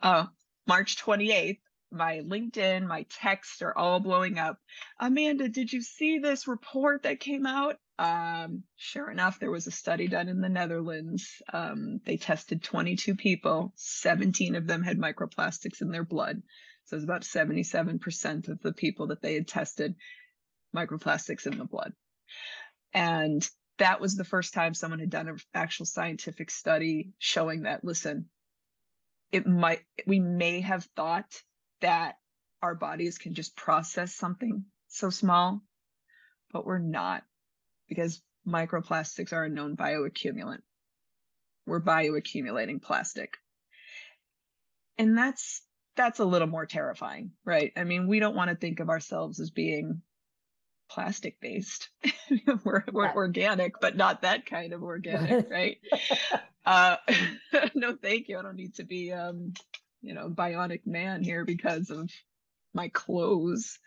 Uh, 0.00 0.26
March 0.68 1.02
28th, 1.02 1.58
my 1.90 2.18
LinkedIn, 2.18 2.86
my 2.86 3.06
texts 3.08 3.62
are 3.62 3.76
all 3.76 4.00
blowing 4.00 4.38
up. 4.38 4.58
Amanda, 5.00 5.48
did 5.48 5.72
you 5.72 5.80
see 5.80 6.18
this 6.18 6.46
report 6.46 7.04
that 7.04 7.20
came 7.20 7.46
out? 7.46 7.76
Um, 7.98 8.64
sure 8.76 9.10
enough, 9.10 9.40
there 9.40 9.50
was 9.50 9.66
a 9.66 9.72
study 9.72 10.06
done 10.06 10.28
in 10.28 10.42
the 10.42 10.48
Netherlands. 10.50 11.42
Um, 11.52 12.00
they 12.04 12.18
tested 12.18 12.62
22 12.62 13.16
people, 13.16 13.72
17 13.76 14.54
of 14.56 14.66
them 14.66 14.82
had 14.82 14.98
microplastics 14.98 15.80
in 15.80 15.90
their 15.90 16.04
blood. 16.04 16.42
So 16.84 16.96
it's 16.96 17.04
about 17.04 17.22
77% 17.22 18.48
of 18.48 18.60
the 18.60 18.72
people 18.72 19.08
that 19.08 19.22
they 19.22 19.34
had 19.34 19.48
tested 19.48 19.94
microplastics 20.76 21.46
in 21.46 21.58
the 21.58 21.64
blood. 21.64 21.92
And 22.92 23.48
that 23.78 24.00
was 24.00 24.16
the 24.16 24.24
first 24.24 24.52
time 24.52 24.74
someone 24.74 25.00
had 25.00 25.10
done 25.10 25.28
an 25.28 25.38
actual 25.54 25.86
scientific 25.86 26.50
study 26.50 27.12
showing 27.18 27.62
that, 27.62 27.84
listen, 27.84 28.28
it 29.32 29.46
might, 29.46 29.80
we 30.06 30.20
may 30.20 30.60
have 30.60 30.84
thought 30.96 31.42
that 31.80 32.16
our 32.62 32.74
bodies 32.74 33.18
can 33.18 33.34
just 33.34 33.56
process 33.56 34.14
something 34.14 34.64
so 34.88 35.10
small, 35.10 35.62
but 36.52 36.66
we're 36.66 36.78
not 36.78 37.22
because 37.88 38.20
microplastics 38.46 39.32
are 39.32 39.44
a 39.44 39.48
known 39.48 39.76
bioaccumulant. 39.76 40.62
We're 41.66 41.82
bioaccumulating 41.82 42.82
plastic. 42.82 43.36
And 44.96 45.16
that's 45.16 45.62
that's 45.96 46.20
a 46.20 46.24
little 46.24 46.48
more 46.48 46.64
terrifying, 46.64 47.32
right? 47.44 47.72
I 47.76 47.84
mean, 47.84 48.06
we 48.06 48.20
don't 48.20 48.36
want 48.36 48.50
to 48.50 48.56
think 48.56 48.80
of 48.80 48.88
ourselves 48.88 49.40
as 49.40 49.50
being 49.50 50.00
plastic 50.88 51.40
based. 51.40 51.90
we're, 52.64 52.84
we're 52.92 53.04
yeah. 53.04 53.12
organic, 53.14 53.80
but 53.80 53.96
not 53.96 54.22
that 54.22 54.46
kind 54.46 54.72
of 54.72 54.82
organic, 54.82 55.48
right? 55.50 55.78
uh, 56.64 56.96
no, 57.74 57.96
thank 57.96 58.28
you. 58.28 58.38
I 58.38 58.42
don't 58.42 58.56
need 58.56 58.74
to 58.76 58.84
be, 58.84 59.12
um, 59.12 59.52
you 60.02 60.14
know, 60.14 60.28
bionic 60.28 60.86
man 60.86 61.22
here 61.22 61.44
because 61.44 61.90
of 61.90 62.10
my 62.74 62.88
clothes. 62.88 63.78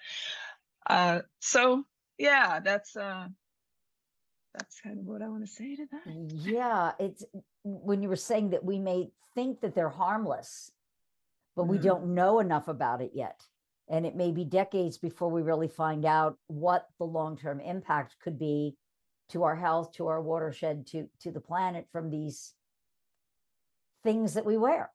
Uh, 0.88 1.22
so 1.40 1.84
yeah, 2.18 2.60
that's 2.60 2.96
uh, 2.96 3.28
that's 4.54 4.80
kind 4.82 5.00
of 5.00 5.06
what 5.06 5.22
I 5.22 5.30
want 5.30 5.46
to 5.46 5.52
say 5.52 5.76
to 5.76 5.86
that. 5.92 6.32
Yeah, 6.44 6.92
it's 7.00 7.24
when 7.64 8.02
you 8.02 8.10
were 8.10 8.16
saying 8.16 8.52
that 8.52 8.64
we 8.64 8.80
may 8.80 9.12
think 9.36 9.62
that 9.62 9.76
they're 9.76 9.90
harmless, 9.90 10.72
but 11.56 11.64
mm-hmm. 11.64 11.72
we 11.72 11.78
don't 11.78 12.14
know 12.14 12.40
enough 12.40 12.68
about 12.68 13.02
it 13.02 13.12
yet. 13.14 13.42
And 13.92 14.06
it 14.06 14.16
may 14.16 14.32
be 14.32 14.46
decades 14.46 14.98
before 14.98 15.30
we 15.30 15.42
really 15.42 15.68
find 15.68 16.06
out 16.06 16.38
what 16.48 16.88
the 16.98 17.06
long 17.06 17.38
term 17.38 17.60
impact 17.60 18.16
could 18.24 18.40
be 18.40 18.76
to 19.30 19.44
our 19.44 19.56
health, 19.56 19.92
to 19.94 20.08
our 20.08 20.22
watershed, 20.22 20.88
to, 20.88 21.08
to 21.22 21.32
the 21.32 21.42
planet 21.42 21.88
from 21.92 22.10
these 22.10 22.54
things 24.04 24.34
that 24.34 24.46
we 24.46 24.58
wear. 24.58 24.90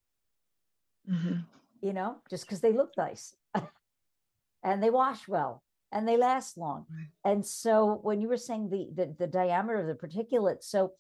Mm-hmm. 1.09 1.41
You 1.83 1.93
know, 1.93 2.17
just 2.31 2.47
because 2.47 2.61
they 2.61 2.73
look 2.73 2.91
nice 2.97 3.37
and 4.65 4.83
they 4.83 4.91
wash 4.91 5.29
well 5.29 5.62
and 5.93 6.09
they 6.09 6.17
last 6.17 6.57
long. 6.57 6.87
Right. 6.91 7.33
And 7.33 7.47
so 7.47 8.00
when 8.03 8.21
you 8.21 8.29
were 8.29 8.37
saying 8.37 8.71
the, 8.71 8.88
the, 8.95 9.15
the 9.19 9.26
diameter 9.26 9.79
of 9.79 9.87
the 9.87 10.07
particulate, 10.07 10.62
so 10.62 10.93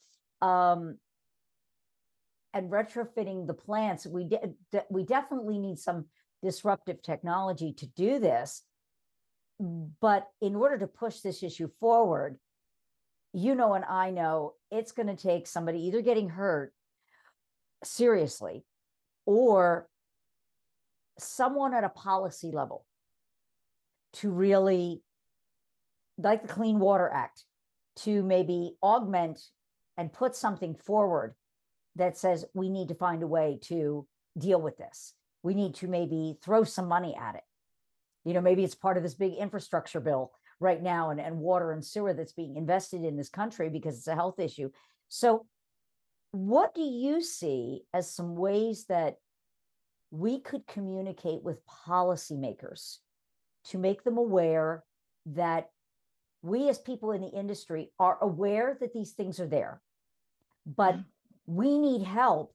um, 0.42 0.98
and 2.52 2.70
retrofitting 2.70 3.46
the 3.46 3.54
plants, 3.54 4.06
we 4.06 4.24
de- 4.24 4.54
de- 4.70 4.86
we 4.90 5.04
definitely 5.04 5.58
need 5.58 5.78
some 5.78 6.06
disruptive 6.42 7.02
technology 7.02 7.72
to 7.74 7.86
do 7.86 8.18
this. 8.18 8.62
But 9.58 10.28
in 10.40 10.54
order 10.54 10.78
to 10.78 10.86
push 10.86 11.20
this 11.20 11.42
issue 11.42 11.68
forward, 11.80 12.38
you 13.32 13.54
know, 13.54 13.74
and 13.74 13.84
I 13.84 14.10
know 14.10 14.54
it's 14.70 14.92
going 14.92 15.14
to 15.14 15.16
take 15.16 15.46
somebody 15.46 15.86
either 15.86 16.02
getting 16.02 16.28
hurt 16.28 16.72
seriously 17.84 18.64
or 19.24 19.88
someone 21.18 21.74
at 21.74 21.84
a 21.84 21.88
policy 21.88 22.50
level 22.52 22.84
to 24.14 24.30
really, 24.30 25.02
like 26.18 26.42
the 26.42 26.48
Clean 26.48 26.78
Water 26.78 27.10
Act, 27.12 27.44
to 27.96 28.22
maybe 28.22 28.76
augment 28.82 29.40
and 29.96 30.12
put 30.12 30.36
something 30.36 30.74
forward 30.74 31.34
that 31.96 32.18
says 32.18 32.44
we 32.54 32.68
need 32.68 32.88
to 32.88 32.94
find 32.94 33.22
a 33.22 33.26
way 33.26 33.58
to 33.62 34.06
deal 34.36 34.60
with 34.60 34.76
this. 34.76 35.14
We 35.46 35.54
need 35.54 35.76
to 35.76 35.86
maybe 35.86 36.36
throw 36.42 36.64
some 36.64 36.88
money 36.88 37.16
at 37.16 37.36
it. 37.36 37.44
You 38.24 38.34
know, 38.34 38.40
maybe 38.40 38.64
it's 38.64 38.74
part 38.74 38.96
of 38.96 39.04
this 39.04 39.14
big 39.14 39.34
infrastructure 39.34 40.00
bill 40.00 40.32
right 40.58 40.82
now 40.82 41.10
and, 41.10 41.20
and 41.20 41.38
water 41.38 41.70
and 41.70 41.84
sewer 41.84 42.14
that's 42.14 42.32
being 42.32 42.56
invested 42.56 43.04
in 43.04 43.16
this 43.16 43.28
country 43.28 43.68
because 43.68 43.96
it's 43.96 44.08
a 44.08 44.16
health 44.16 44.40
issue. 44.40 44.70
So, 45.06 45.46
what 46.32 46.74
do 46.74 46.82
you 46.82 47.22
see 47.22 47.82
as 47.94 48.12
some 48.12 48.34
ways 48.34 48.86
that 48.88 49.18
we 50.10 50.40
could 50.40 50.66
communicate 50.66 51.44
with 51.44 51.64
policymakers 51.86 52.96
to 53.66 53.78
make 53.78 54.02
them 54.02 54.18
aware 54.18 54.82
that 55.26 55.70
we 56.42 56.68
as 56.68 56.80
people 56.80 57.12
in 57.12 57.20
the 57.20 57.30
industry 57.30 57.92
are 58.00 58.18
aware 58.20 58.76
that 58.80 58.92
these 58.92 59.12
things 59.12 59.38
are 59.38 59.46
there, 59.46 59.80
but 60.66 60.94
mm-hmm 60.94 61.10
we 61.46 61.78
need 61.78 62.02
help 62.02 62.52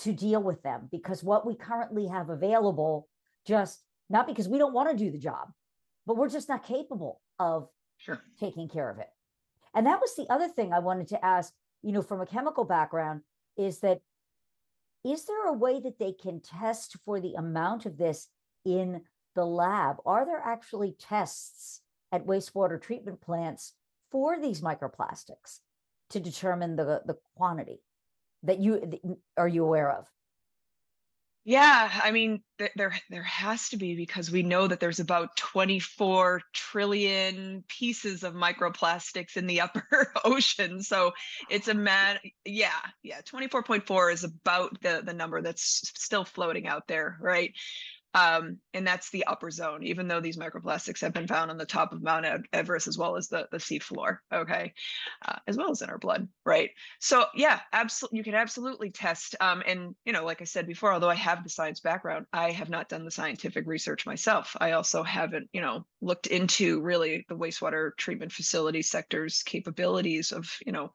to 0.00 0.12
deal 0.12 0.42
with 0.42 0.62
them 0.62 0.88
because 0.90 1.22
what 1.22 1.46
we 1.46 1.54
currently 1.54 2.06
have 2.06 2.30
available 2.30 3.08
just 3.46 3.82
not 4.08 4.26
because 4.26 4.48
we 4.48 4.58
don't 4.58 4.74
want 4.74 4.90
to 4.90 4.96
do 4.96 5.10
the 5.10 5.18
job 5.18 5.48
but 6.06 6.16
we're 6.16 6.28
just 6.28 6.48
not 6.48 6.64
capable 6.64 7.20
of 7.38 7.68
sure. 7.98 8.20
taking 8.38 8.68
care 8.68 8.90
of 8.90 8.98
it. 8.98 9.08
And 9.74 9.86
that 9.86 10.00
was 10.00 10.14
the 10.16 10.30
other 10.32 10.48
thing 10.48 10.72
i 10.72 10.78
wanted 10.78 11.08
to 11.08 11.24
ask 11.24 11.52
you 11.82 11.92
know 11.92 12.02
from 12.02 12.20
a 12.20 12.26
chemical 12.26 12.64
background 12.64 13.20
is 13.56 13.80
that 13.80 14.00
is 15.04 15.24
there 15.24 15.46
a 15.46 15.52
way 15.52 15.80
that 15.80 15.98
they 15.98 16.12
can 16.12 16.40
test 16.40 16.96
for 17.04 17.20
the 17.20 17.34
amount 17.34 17.86
of 17.86 17.96
this 17.96 18.28
in 18.64 19.02
the 19.34 19.46
lab? 19.46 19.96
Are 20.04 20.26
there 20.26 20.42
actually 20.44 20.94
tests 20.98 21.80
at 22.12 22.26
wastewater 22.26 22.80
treatment 22.80 23.20
plants 23.20 23.72
for 24.10 24.38
these 24.38 24.60
microplastics 24.60 25.60
to 26.10 26.20
determine 26.20 26.76
the, 26.76 27.02
the 27.06 27.16
quantity 27.36 27.80
that 28.44 28.58
you 28.60 29.18
are 29.36 29.48
you 29.48 29.64
aware 29.64 29.90
of? 29.90 30.06
Yeah, 31.44 31.90
I 32.04 32.10
mean 32.10 32.42
there 32.58 32.94
there 33.08 33.22
has 33.22 33.70
to 33.70 33.78
be 33.78 33.96
because 33.96 34.30
we 34.30 34.42
know 34.42 34.66
that 34.66 34.78
there's 34.78 35.00
about 35.00 35.36
24 35.36 36.42
trillion 36.52 37.64
pieces 37.66 38.24
of 38.24 38.34
microplastics 38.34 39.36
in 39.36 39.46
the 39.46 39.60
upper 39.62 40.12
ocean. 40.24 40.82
So 40.82 41.12
it's 41.48 41.68
a 41.68 41.74
man 41.74 42.18
yeah, 42.44 42.80
yeah, 43.02 43.22
24.4 43.22 44.12
is 44.12 44.24
about 44.24 44.80
the 44.82 45.02
the 45.04 45.14
number 45.14 45.40
that's 45.40 45.90
still 45.96 46.24
floating 46.24 46.66
out 46.66 46.86
there, 46.86 47.16
right? 47.20 47.52
Um, 48.14 48.58
and 48.74 48.86
that's 48.86 49.10
the 49.10 49.24
upper 49.26 49.50
zone 49.50 49.82
even 49.82 50.08
though 50.08 50.20
these 50.20 50.36
microplastics 50.36 51.00
have 51.00 51.12
been 51.12 51.26
found 51.26 51.50
on 51.50 51.58
the 51.58 51.66
top 51.66 51.92
of 51.92 52.02
mount 52.02 52.26
everest 52.52 52.88
as 52.88 52.98
well 52.98 53.16
as 53.16 53.28
the, 53.28 53.48
the 53.52 53.60
sea 53.60 53.78
floor 53.78 54.22
okay? 54.32 54.72
Uh, 55.26 55.36
as 55.46 55.56
well 55.56 55.70
as 55.70 55.82
in 55.82 55.90
our 55.90 55.98
blood 55.98 56.28
right? 56.44 56.70
So 56.98 57.24
yeah 57.34 57.60
absolutely 57.72 58.18
you 58.18 58.24
can 58.24 58.34
absolutely 58.34 58.90
test 58.90 59.36
um, 59.40 59.62
and 59.66 59.94
you 60.04 60.12
know 60.12 60.24
like 60.24 60.40
i 60.40 60.44
said 60.44 60.66
before 60.66 60.92
although 60.92 61.08
i 61.08 61.14
have 61.14 61.42
the 61.44 61.50
science 61.50 61.80
background 61.80 62.26
i 62.32 62.50
have 62.50 62.68
not 62.68 62.88
done 62.88 63.04
the 63.04 63.10
scientific 63.10 63.66
research 63.66 64.06
myself. 64.06 64.56
I 64.60 64.72
also 64.72 65.02
haven't 65.02 65.48
you 65.52 65.60
know 65.60 65.86
looked 66.00 66.26
into 66.26 66.80
really 66.80 67.24
the 67.28 67.36
wastewater 67.36 67.96
treatment 67.96 68.32
facility 68.32 68.82
sector's 68.82 69.42
capabilities 69.42 70.32
of 70.32 70.50
you 70.66 70.72
know 70.72 70.92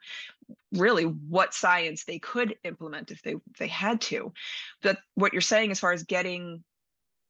really 0.73 1.03
what 1.03 1.53
science 1.53 2.03
they 2.03 2.19
could 2.19 2.55
implement 2.63 3.11
if 3.11 3.21
they 3.21 3.31
if 3.31 3.57
they 3.57 3.67
had 3.67 4.01
to. 4.01 4.33
But 4.81 4.97
what 5.15 5.33
you're 5.33 5.41
saying 5.41 5.71
as 5.71 5.79
far 5.79 5.93
as 5.93 6.03
getting 6.03 6.63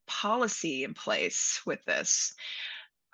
policy 0.08 0.84
in 0.84 0.94
place 0.94 1.62
with 1.66 1.84
this. 1.86 2.34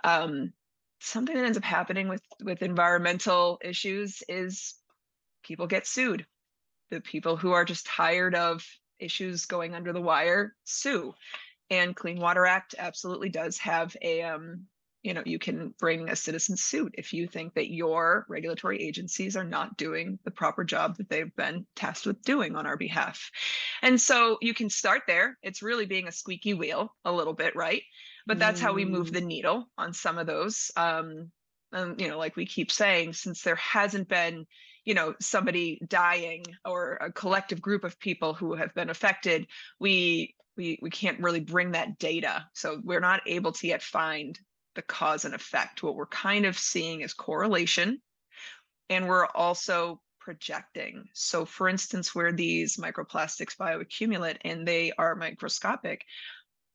Um, 0.04 0.54
something 1.00 1.36
that 1.36 1.46
ends 1.46 1.58
up 1.58 1.64
happening 1.64 2.08
with 2.08 2.22
with 2.44 2.62
environmental 2.62 3.60
issues 3.64 4.24
is 4.28 4.76
people 5.44 5.68
get 5.68 5.88
sued. 5.88 6.26
The 6.90 7.02
people 7.02 7.38
who 7.38 7.52
are 7.52 7.66
just 7.66 7.86
tired 7.86 8.36
of 8.36 8.66
issues 9.00 9.46
going 9.46 9.74
under 9.74 9.94
the 9.94 10.02
wire 10.02 10.56
sue. 10.64 11.14
and 11.70 11.96
Clean 11.96 12.20
Water 12.20 12.46
Act 12.46 12.76
absolutely 12.78 13.30
does 13.30 13.58
have 13.60 13.96
a 14.02 14.22
um, 14.24 14.68
you 15.04 15.14
know, 15.14 15.24
you 15.26 15.40
can 15.40 15.74
bring 15.80 16.10
a 16.10 16.16
citizen 16.16 16.56
suit 16.56 16.94
if 16.98 17.12
you 17.12 17.28
think 17.28 17.56
that 17.56 17.72
your 17.72 18.26
regulatory 18.30 18.82
agencies 18.82 19.36
are 19.36 19.44
not 19.44 19.78
doing 19.78 20.20
the 20.26 20.32
proper 20.32 20.64
job 20.64 20.98
that 20.98 21.10
they've 21.10 21.36
been 21.36 21.66
tasked 21.76 22.06
with 22.06 22.22
doing 22.22 22.56
on 22.56 22.68
our 22.68 22.78
behalf. 22.78 23.32
And 23.82 24.00
so 24.00 24.38
you 24.42 24.54
can 24.54 24.70
start 24.70 25.04
there. 25.08 25.38
It's 25.42 25.64
really 25.64 25.86
being 25.86 26.08
a 26.08 26.12
squeaky 26.12 26.54
wheel 26.54 26.94
a 27.04 27.12
little 27.12 27.34
bit, 27.34 27.56
right? 27.56 27.82
But 28.28 28.38
that's 28.38 28.60
mm. 28.60 28.64
how 28.64 28.74
we 28.74 28.86
move 28.86 29.12
the 29.12 29.22
mm. 29.22 29.28
needle 29.28 29.70
on 29.78 29.94
some 29.94 30.20
of 30.20 30.28
those. 30.28 30.72
Um, 30.76 31.32
and, 31.72 32.00
you 32.00 32.08
know, 32.08 32.20
like 32.20 32.36
we 32.36 32.46
keep 32.46 32.72
saying, 32.72 33.14
since 33.14 33.42
there 33.42 33.56
hasn't 33.56 34.08
been 34.08 34.46
you 34.84 34.96
know 34.96 35.14
somebody 35.20 35.80
dying 35.88 36.44
or 36.66 36.94
a 36.96 37.12
collective 37.12 37.62
group 37.62 37.84
of 37.84 38.00
people 38.00 38.34
who 38.34 38.56
have 38.56 38.74
been 38.74 38.90
affected 38.90 39.46
we 39.80 40.34
we 40.58 40.80
we 40.82 40.90
can't 40.90 41.20
really 41.20 41.40
bring 41.40 41.74
that 41.74 42.00
data 42.00 42.46
so 42.54 42.82
we're 42.84 43.00
not 43.00 43.22
able 43.28 43.52
to 43.52 43.68
yet 43.68 43.84
find 43.84 44.40
the 44.76 44.82
cause 44.82 45.26
and 45.26 45.34
effect. 45.34 45.84
What 45.84 45.96
we're 45.96 46.08
kind 46.08 46.46
of 46.46 46.58
seeing 46.58 47.02
is 47.02 47.14
correlation 47.14 48.02
and 48.90 49.08
we're 49.08 49.28
also 49.28 50.02
projecting. 50.20 51.06
So 51.14 51.46
for 51.46 51.68
instance 51.68 52.14
where 52.14 52.32
these 52.32 52.78
microplastics 52.78 53.58
bioaccumulate 53.58 54.38
and 54.42 54.68
they 54.68 54.92
are 54.98 55.16
microscopic 55.16 56.06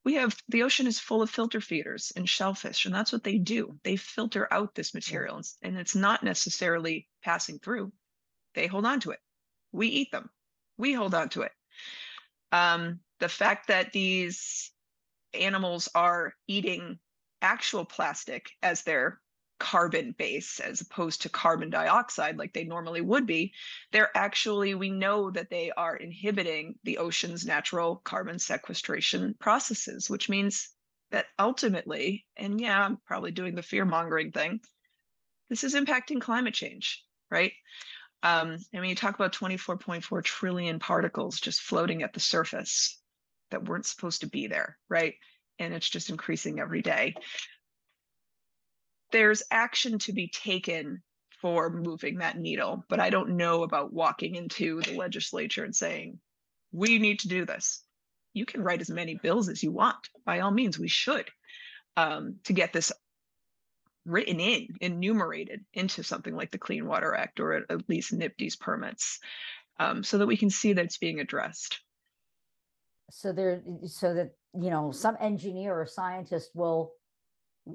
we 0.07 0.15
have 0.15 0.37
the 0.49 0.63
ocean 0.63 0.87
is 0.87 1.01
full 1.01 1.21
of 1.21 1.29
filter 1.29 1.61
feeders 1.61 2.13
and 2.15 2.29
shellfish 2.29 2.87
and 2.87 2.95
that's 2.95 3.13
what 3.13 3.25
they 3.25 3.39
do. 3.39 3.77
They 3.83 3.97
filter 3.97 4.47
out 4.53 4.73
this 4.73 4.95
material 4.95 5.43
and 5.63 5.77
it's 5.77 5.97
not 5.97 6.23
necessarily 6.23 7.09
passing 7.25 7.59
through. 7.59 7.93
They 8.55 8.69
hold 8.69 8.87
on 8.87 9.01
to 9.01 9.11
it. 9.11 9.19
We 9.73 9.89
eat 9.89 10.13
them. 10.13 10.31
We 10.79 10.93
hold 10.93 11.13
on 11.13 11.29
to 11.31 11.43
it. 11.43 11.53
Um, 12.53 13.01
the 13.19 13.29
fact 13.29 13.67
that 13.67 13.93
these 13.93 14.71
animals 15.35 15.89
are 15.93 16.35
eating 16.47 17.01
actual 17.47 17.85
plastic 17.85 18.51
as 18.63 18.83
their 18.83 19.21
carbon 19.59 20.15
base 20.19 20.61
as 20.61 20.83
opposed 20.83 21.23
to 21.23 21.31
carbon 21.31 21.71
dioxide 21.71 22.37
like 22.37 22.53
they 22.53 22.65
normally 22.65 23.01
would 23.01 23.27
be 23.27 23.55
they're 23.91 24.15
actually 24.15 24.75
we 24.75 24.91
know 24.91 25.31
that 25.31 25.49
they 25.49 25.71
are 25.79 25.97
inhibiting 25.97 26.75
the 26.85 26.99
ocean's 26.99 27.47
natural 27.47 27.97
carbon 28.05 28.39
sequestration 28.39 29.35
processes 29.41 30.11
which 30.11 30.29
means 30.29 30.69
that 31.11 31.25
ultimately 31.39 32.27
and 32.37 32.61
yeah 32.61 32.85
i'm 32.85 32.99
probably 33.07 33.31
doing 33.31 33.55
the 33.55 33.63
fear 33.63 33.87
mongering 33.87 34.31
thing 34.31 34.61
this 35.49 35.65
is 35.65 35.75
impacting 35.75 36.21
climate 36.21 36.53
change 36.53 37.07
right? 37.31 37.53
Um, 38.23 38.57
and 38.73 38.81
when 38.81 38.89
you 38.89 38.95
talk 38.95 39.15
about 39.15 39.33
24.4 39.33 40.25
trillion 40.25 40.79
particles 40.79 41.39
just 41.39 41.61
floating 41.61 42.03
at 42.03 42.13
the 42.13 42.21
surface 42.21 43.01
that 43.51 43.65
weren't 43.65 43.87
supposed 43.87 44.23
to 44.23 44.27
be 44.27 44.47
there 44.47 44.79
right 44.89 45.15
and 45.59 45.75
it's 45.75 45.89
just 45.89 46.11
increasing 46.11 46.61
every 46.61 46.83
day 46.83 47.15
there's 49.13 49.43
action 49.51 49.99
to 50.01 50.13
be 50.13 50.29
taken 50.29 51.03
for 51.41 51.71
moving 51.71 52.19
that 52.19 52.39
needle, 52.39 52.85
but 52.89 53.01
I 53.01 53.11
don't 53.11 53.37
know 53.37 53.63
about 53.63 53.93
walking 53.93 54.35
into 54.35 54.81
the 54.83 54.97
legislature 54.97 55.65
and 55.65 55.75
saying, 55.75 56.19
we 56.73 56.99
need 56.99 57.21
to 57.21 57.29
do 57.29 57.45
this. 57.45 57.83
You 58.33 58.47
can 58.47 58.63
write 58.63 58.81
as 58.81 58.91
many 58.91 59.15
bills 59.15 59.49
as 59.49 59.63
you 59.63 59.71
want. 59.71 59.97
By 60.25 60.41
all 60.41 60.51
means, 60.51 60.79
we 60.79 60.89
should 60.89 61.29
um, 61.97 62.37
to 62.45 62.53
get 62.53 62.73
this 62.73 62.93
written 64.05 64.41
in, 64.41 64.69
enumerated 64.81 65.65
into 65.75 66.03
something 66.03 66.35
like 66.35 66.51
the 66.51 66.59
Clean 66.59 66.87
Water 66.87 67.15
Act 67.15 67.41
or 67.41 67.55
at 67.55 67.89
least 67.89 68.13
NPDES 68.13 68.59
permits 68.59 69.19
um, 69.79 70.05
so 70.05 70.19
that 70.19 70.27
we 70.27 70.37
can 70.37 70.51
see 70.51 70.73
that 70.73 70.85
it's 70.85 70.99
being 70.99 71.21
addressed. 71.21 71.81
So 73.11 73.33
there, 73.33 73.63
so 73.87 74.15
that, 74.15 74.33
you 74.59 74.71
know, 74.71 74.91
some 74.91 75.17
engineer 75.21 75.79
or 75.79 75.87
scientist 75.87 76.51
will 76.55 76.93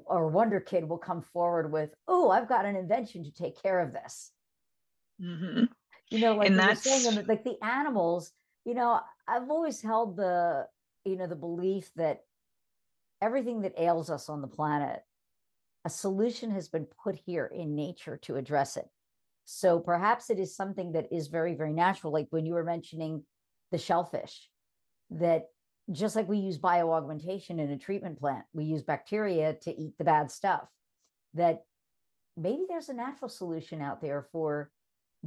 or 0.06 0.28
wonder 0.28 0.60
kid 0.60 0.88
will 0.88 0.98
come 0.98 1.20
forward 1.20 1.70
with 1.70 1.90
oh 2.08 2.30
i've 2.30 2.48
got 2.48 2.64
an 2.64 2.76
invention 2.76 3.22
to 3.24 3.32
take 3.32 3.60
care 3.62 3.80
of 3.80 3.92
this 3.92 4.32
mm-hmm. 5.20 5.64
you 6.10 6.18
know 6.18 6.36
like 6.36 6.50
and 6.50 6.78
saying, 6.78 7.26
like 7.26 7.44
the 7.44 7.62
animals 7.62 8.32
you 8.64 8.74
know 8.74 9.00
i've 9.28 9.50
always 9.50 9.80
held 9.80 10.16
the 10.16 10.66
you 11.04 11.16
know 11.16 11.26
the 11.26 11.36
belief 11.36 11.90
that 11.96 12.20
everything 13.20 13.62
that 13.62 13.78
ails 13.78 14.10
us 14.10 14.28
on 14.28 14.40
the 14.40 14.48
planet 14.48 15.00
a 15.84 15.90
solution 15.90 16.50
has 16.50 16.68
been 16.68 16.86
put 17.02 17.16
here 17.26 17.46
in 17.46 17.74
nature 17.74 18.16
to 18.16 18.36
address 18.36 18.76
it 18.76 18.86
so 19.44 19.78
perhaps 19.78 20.30
it 20.30 20.38
is 20.38 20.56
something 20.56 20.92
that 20.92 21.12
is 21.12 21.28
very 21.28 21.54
very 21.54 21.72
natural 21.72 22.12
like 22.12 22.28
when 22.30 22.46
you 22.46 22.54
were 22.54 22.64
mentioning 22.64 23.22
the 23.72 23.78
shellfish 23.78 24.48
that 25.10 25.48
just 25.90 26.14
like 26.14 26.28
we 26.28 26.38
use 26.38 26.58
bioaugmentation 26.58 27.58
in 27.58 27.70
a 27.70 27.78
treatment 27.78 28.18
plant, 28.18 28.44
we 28.52 28.64
use 28.64 28.82
bacteria 28.82 29.54
to 29.62 29.70
eat 29.70 29.98
the 29.98 30.04
bad 30.04 30.30
stuff. 30.30 30.68
That 31.34 31.64
maybe 32.36 32.64
there's 32.68 32.88
a 32.88 32.94
natural 32.94 33.28
solution 33.28 33.82
out 33.82 34.00
there 34.00 34.26
for 34.32 34.70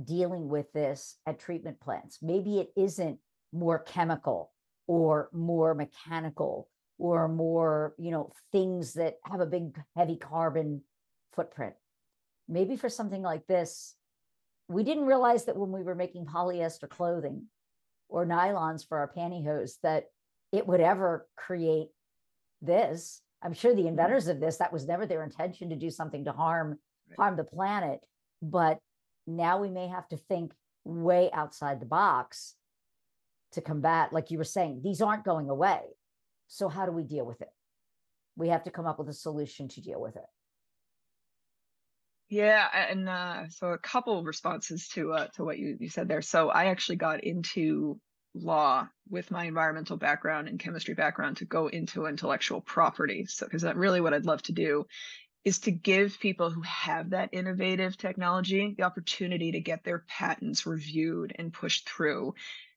dealing 0.01 0.47
with 0.49 0.71
this 0.73 1.17
at 1.25 1.39
treatment 1.39 1.79
plants. 1.79 2.19
Maybe 2.21 2.59
it 2.59 2.71
isn't 2.75 3.19
more 3.53 3.79
chemical 3.79 4.51
or 4.87 5.29
more 5.33 5.73
mechanical 5.73 6.69
or 6.97 7.27
more, 7.27 7.93
you 7.97 8.11
know, 8.11 8.31
things 8.51 8.93
that 8.93 9.15
have 9.23 9.41
a 9.41 9.45
big 9.45 9.77
heavy 9.95 10.17
carbon 10.17 10.81
footprint. 11.33 11.73
Maybe 12.47 12.77
for 12.77 12.89
something 12.89 13.21
like 13.21 13.47
this, 13.47 13.95
we 14.67 14.83
didn't 14.83 15.05
realize 15.05 15.45
that 15.45 15.57
when 15.57 15.71
we 15.71 15.83
were 15.83 15.95
making 15.95 16.25
polyester 16.25 16.89
clothing 16.89 17.47
or 18.07 18.25
nylons 18.25 18.87
for 18.87 18.97
our 18.97 19.11
pantyhose 19.15 19.73
that 19.83 20.05
it 20.51 20.65
would 20.67 20.81
ever 20.81 21.27
create 21.35 21.89
this. 22.61 23.21
I'm 23.41 23.53
sure 23.53 23.73
the 23.73 23.81
mm-hmm. 23.81 23.89
inventors 23.89 24.27
of 24.27 24.39
this, 24.39 24.57
that 24.57 24.73
was 24.73 24.87
never 24.87 25.05
their 25.05 25.23
intention 25.23 25.69
to 25.69 25.75
do 25.75 25.89
something 25.89 26.25
to 26.25 26.31
harm 26.31 26.79
right. 27.09 27.17
harm 27.17 27.37
the 27.37 27.43
planet. 27.43 27.99
But 28.41 28.79
now 29.27 29.59
we 29.59 29.69
may 29.69 29.87
have 29.87 30.07
to 30.09 30.17
think 30.17 30.53
way 30.83 31.29
outside 31.33 31.79
the 31.79 31.85
box 31.85 32.55
to 33.53 33.61
combat, 33.61 34.13
like 34.13 34.31
you 34.31 34.37
were 34.37 34.43
saying, 34.43 34.81
these 34.83 35.01
aren't 35.01 35.23
going 35.23 35.49
away. 35.49 35.81
So 36.47 36.69
how 36.69 36.85
do 36.85 36.91
we 36.91 37.03
deal 37.03 37.25
with 37.25 37.41
it? 37.41 37.49
We 38.35 38.49
have 38.49 38.63
to 38.65 38.71
come 38.71 38.85
up 38.85 38.99
with 38.99 39.09
a 39.09 39.13
solution 39.13 39.67
to 39.69 39.81
deal 39.81 39.99
with 39.99 40.15
it. 40.15 40.25
Yeah, 42.27 42.67
and 42.89 43.07
uh, 43.07 43.47
so 43.49 43.67
a 43.67 43.77
couple 43.77 44.19
of 44.19 44.25
responses 44.25 44.87
to 44.89 45.13
uh, 45.13 45.27
to 45.35 45.43
what 45.43 45.59
you, 45.59 45.77
you 45.79 45.89
said 45.89 46.07
there. 46.07 46.23
So 46.23 46.49
I 46.49 46.65
actually 46.65 46.95
got 46.95 47.23
into 47.23 47.99
law 48.35 48.87
with 49.09 49.31
my 49.31 49.45
environmental 49.45 49.97
background 49.97 50.47
and 50.47 50.59
chemistry 50.59 50.93
background 50.93 51.37
to 51.37 51.45
go 51.45 51.67
into 51.67 52.05
intellectual 52.05 52.61
property. 52.61 53.25
So, 53.25 53.45
because 53.45 53.61
that 53.63 53.77
really 53.77 54.01
what 54.01 54.13
I'd 54.13 54.25
love 54.25 54.41
to 54.43 54.51
do 54.51 54.85
is 55.43 55.59
to 55.59 55.71
give 55.71 56.19
people 56.19 56.49
who 56.49 56.61
have 56.61 57.11
that 57.11 57.29
innovative 57.31 57.97
technology 57.97 58.73
the 58.77 58.83
opportunity 58.83 59.51
to 59.51 59.59
get 59.59 59.83
their 59.83 60.03
patents 60.07 60.65
reviewed 60.65 61.33
and 61.37 61.53
pushed 61.53 61.87
through. 61.87 62.33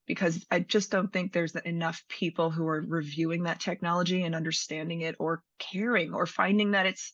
Because 0.07 0.47
I 0.51 0.61
just 0.61 0.90
don't 0.90 1.12
think 1.12 1.33
there's 1.33 1.55
enough 1.55 2.03
people 2.09 2.51
who 2.51 2.66
are 2.66 2.81
reviewing 2.81 3.42
that 3.42 3.61
technology 3.61 4.23
and 4.23 4.35
understanding 4.35 5.03
it 5.03 5.16
or 5.18 5.42
caring 5.59 6.14
or 6.14 6.25
finding 6.25 6.71
that 6.71 6.87
it's 6.87 7.12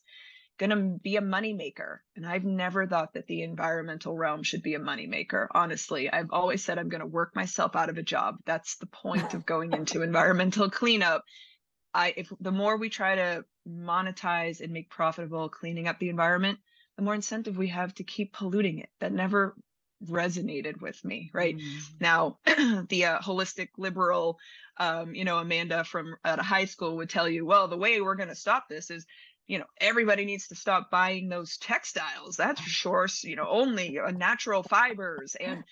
going 0.59 0.71
to 0.71 0.99
be 1.03 1.17
a 1.17 1.21
moneymaker. 1.21 1.99
And 2.17 2.27
I've 2.27 2.45
never 2.45 2.87
thought 2.87 3.15
that 3.15 3.27
the 3.27 3.43
environmental 3.43 4.17
realm 4.17 4.43
should 4.43 4.63
be 4.63 4.75
a 4.75 4.81
moneymaker. 4.81 5.49
Honestly, 5.51 6.11
I've 6.11 6.31
always 6.31 6.65
said 6.65 6.79
I'm 6.79 6.89
going 6.89 7.01
to 7.01 7.07
work 7.07 7.35
myself 7.35 7.75
out 7.75 7.89
of 7.89 7.99
a 7.99 8.03
job. 8.03 8.37
That's 8.47 8.77
the 8.77 8.87
point 8.87 9.35
of 9.35 9.47
going 9.47 9.73
into 9.73 10.03
environmental 10.03 10.71
cleanup. 10.71 11.25
I, 11.93 12.15
if 12.17 12.33
the 12.41 12.53
more 12.53 12.77
we 12.77 12.89
try 12.89 13.17
to 13.17 13.45
monetize 13.69 14.61
and 14.61 14.73
make 14.73 14.91
profitable 14.91 15.49
cleaning 15.49 15.89
up 15.89 15.99
the 15.99 16.09
environment, 16.09 16.59
the 16.97 17.03
more 17.03 17.15
incentive 17.15 17.57
we 17.57 17.69
have 17.69 17.95
to 17.95 18.05
keep 18.05 18.33
polluting 18.33 18.79
it. 18.79 18.89
That 19.01 19.13
never 19.13 19.57
resonated 20.07 20.81
with 20.81 21.03
me 21.05 21.31
right 21.33 21.57
mm. 21.57 21.81
now 21.99 22.37
the 22.89 23.05
uh, 23.07 23.19
holistic 23.21 23.69
liberal 23.79 24.39
um, 24.77 25.15
you 25.15 25.25
know 25.25 25.39
amanda 25.39 25.85
from 25.85 26.15
at 26.25 26.39
a 26.39 26.43
high 26.43 26.65
school 26.65 26.97
would 26.97 27.09
tell 27.09 27.29
you 27.29 27.47
well 27.47 27.69
the 27.69 27.77
way 27.77 28.01
we're 28.01 28.17
going 28.17 28.29
to 28.29 28.35
stop 28.35 28.69
this 28.69 28.91
is 28.91 29.07
you 29.47 29.59
know 29.59 29.65
everybody 29.81 30.25
needs 30.25 30.49
to 30.49 30.55
stop 30.55 30.91
buying 30.91 31.29
those 31.29 31.57
textiles 31.59 32.37
that's 32.37 32.61
for 32.61 32.71
sure 32.71 33.09
you 33.23 33.37
know 33.37 33.47
only 33.49 33.99
uh, 33.99 34.11
natural 34.11 34.63
fibers 34.63 35.37
and 35.39 35.65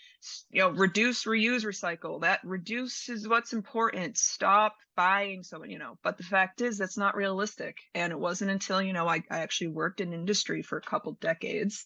you 0.50 0.60
know 0.60 0.70
reduce 0.70 1.24
reuse 1.24 1.64
recycle 1.64 2.20
that 2.20 2.40
reduces 2.44 3.26
what's 3.26 3.52
important 3.52 4.18
stop 4.18 4.76
buying 4.96 5.42
so 5.42 5.64
you 5.64 5.78
know 5.78 5.98
but 6.02 6.18
the 6.18 6.22
fact 6.22 6.60
is 6.60 6.76
that's 6.76 6.98
not 6.98 7.16
realistic 7.16 7.78
and 7.94 8.12
it 8.12 8.18
wasn't 8.18 8.50
until 8.50 8.82
you 8.82 8.92
know 8.92 9.08
i, 9.08 9.22
I 9.30 9.38
actually 9.38 9.68
worked 9.68 10.00
in 10.00 10.12
industry 10.12 10.62
for 10.62 10.76
a 10.78 10.82
couple 10.82 11.12
decades 11.20 11.84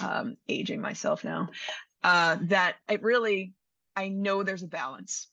um, 0.00 0.36
aging 0.48 0.80
myself 0.80 1.24
now 1.24 1.48
uh, 2.04 2.36
that 2.42 2.76
it 2.88 3.02
really 3.02 3.54
i 3.96 4.08
know 4.08 4.42
there's 4.42 4.62
a 4.62 4.68
balance 4.68 5.28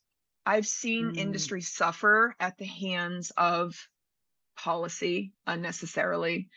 i've 0.46 0.68
seen 0.68 1.14
mm. 1.14 1.18
industry 1.18 1.62
suffer 1.62 2.36
at 2.40 2.58
the 2.58 2.66
hands 2.66 3.32
of 3.38 3.76
policy 4.64 5.34
unnecessarily 5.48 6.50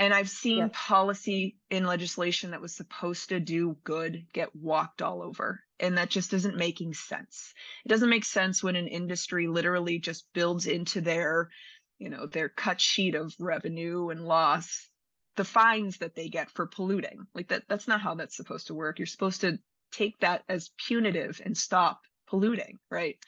And 0.00 0.14
I've 0.14 0.30
seen 0.30 0.70
policy 0.70 1.56
in 1.70 1.84
legislation 1.86 2.52
that 2.52 2.60
was 2.60 2.74
supposed 2.76 3.30
to 3.30 3.40
do 3.40 3.76
good 3.84 4.26
get 4.32 4.54
walked 4.54 5.02
all 5.02 5.22
over. 5.22 5.60
And 5.80 5.98
that 5.98 6.10
just 6.10 6.34
isn't 6.34 6.56
making 6.56 6.94
sense. 6.94 7.54
It 7.84 7.88
doesn't 7.88 8.10
make 8.10 8.24
sense 8.24 8.62
when 8.62 8.76
an 8.76 8.88
industry 8.88 9.48
literally 9.48 9.98
just 10.00 10.26
builds 10.34 10.66
into 10.66 11.00
their, 11.00 11.50
you 11.98 12.10
know, 12.10 12.26
their 12.26 12.48
cut 12.48 12.80
sheet 12.80 13.16
of 13.16 13.34
revenue 13.40 14.10
and 14.10 14.26
loss 14.26 14.88
the 15.36 15.44
fines 15.44 15.98
that 15.98 16.14
they 16.16 16.28
get 16.28 16.50
for 16.50 16.66
polluting. 16.66 17.26
Like 17.34 17.48
that 17.48 17.64
that's 17.68 17.88
not 17.88 18.02
how 18.02 18.14
that's 18.16 18.36
supposed 18.36 18.68
to 18.68 18.74
work. 18.74 18.98
You're 18.98 19.06
supposed 19.06 19.42
to 19.42 19.58
take 19.92 20.18
that 20.20 20.44
as 20.48 20.70
punitive 20.86 21.40
and 21.44 21.56
stop 21.56 22.02
polluting, 22.28 22.78
right? 22.90 23.18